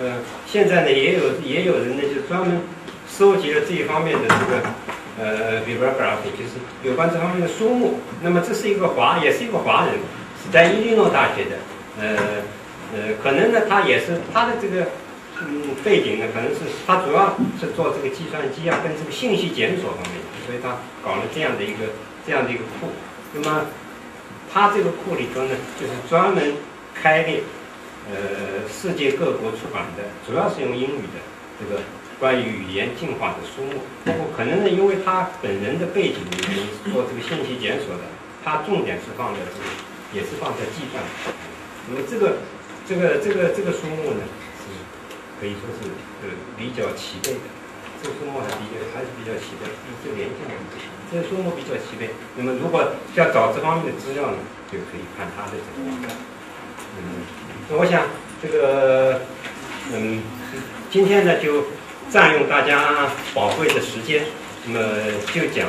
[0.00, 2.62] 呃，现在呢也有也有人呢就专门
[3.08, 4.62] 收集了这一方面的这个
[5.20, 8.00] 呃 bibliography，就是有关这方面的书目。
[8.22, 9.94] 那么这是一个华，也是一个华人，
[10.42, 11.58] 是在伊利诺大学的，
[12.00, 12.42] 呃
[12.92, 14.88] 呃，可能呢他也是他的这个。
[15.44, 22.86] 嗯，背景呢，可能是他主要是做这个计算机啊，跟这个信息检索方面，所以他搞了这样的一个这样的一个库。
[23.34, 23.66] 那么，
[24.52, 26.54] 他这个库里头呢，就是专门
[26.94, 27.42] 开列
[28.06, 31.18] 呃世界各国出版的，主要是用英语的
[31.58, 31.80] 这个
[32.20, 33.82] 关于语言进化的书目。
[34.04, 38.04] 不过可能呢，因为他本人的背景原因，做这个信息检索的，
[38.44, 39.66] 他重点是放在这个，
[40.14, 41.02] 也是放在计算。
[41.90, 42.36] 那么这个
[42.92, 44.20] 这个这个这个书目呢？
[44.60, 44.68] 是
[45.40, 45.88] 可以说是
[46.20, 46.28] 呃
[46.58, 47.48] 比较齐备的，
[48.02, 49.64] 这个书目还比较还是比较齐备，
[50.04, 50.92] 就连线不行。
[51.10, 54.36] 这个书目比较齐备，那么如果要找这方面的资料呢，
[54.70, 56.10] 就可以看他的这个网站。
[56.98, 57.24] 嗯，
[57.70, 58.02] 那我想
[58.42, 59.22] 这个，
[59.90, 60.20] 嗯，
[60.90, 61.68] 今天呢就
[62.10, 64.26] 占用大家宝贵的时间，
[64.66, 64.86] 那么
[65.32, 65.66] 就讲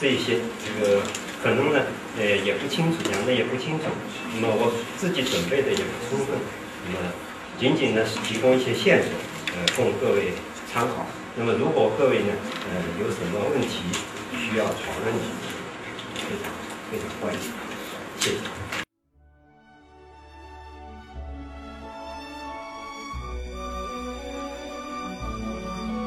[0.00, 1.00] 这些，这个
[1.42, 1.80] 可能呢，
[2.16, 3.86] 呃，也不清楚，讲的也不清楚，
[4.34, 6.38] 那么我自己准备的也不充分，
[6.86, 7.12] 那么
[7.58, 9.10] 仅仅呢是提供一些线索，
[9.54, 10.32] 呃，供各位
[10.72, 11.06] 参考。
[11.36, 12.32] 那么如果各位呢，
[12.70, 13.82] 呃，有什么问题
[14.30, 15.22] 需要讨论的，
[16.14, 16.48] 非常
[16.88, 17.40] 非常欢迎，
[18.20, 18.36] 谢谢。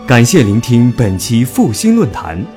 [0.07, 2.56] 感谢聆听本期复兴论坛。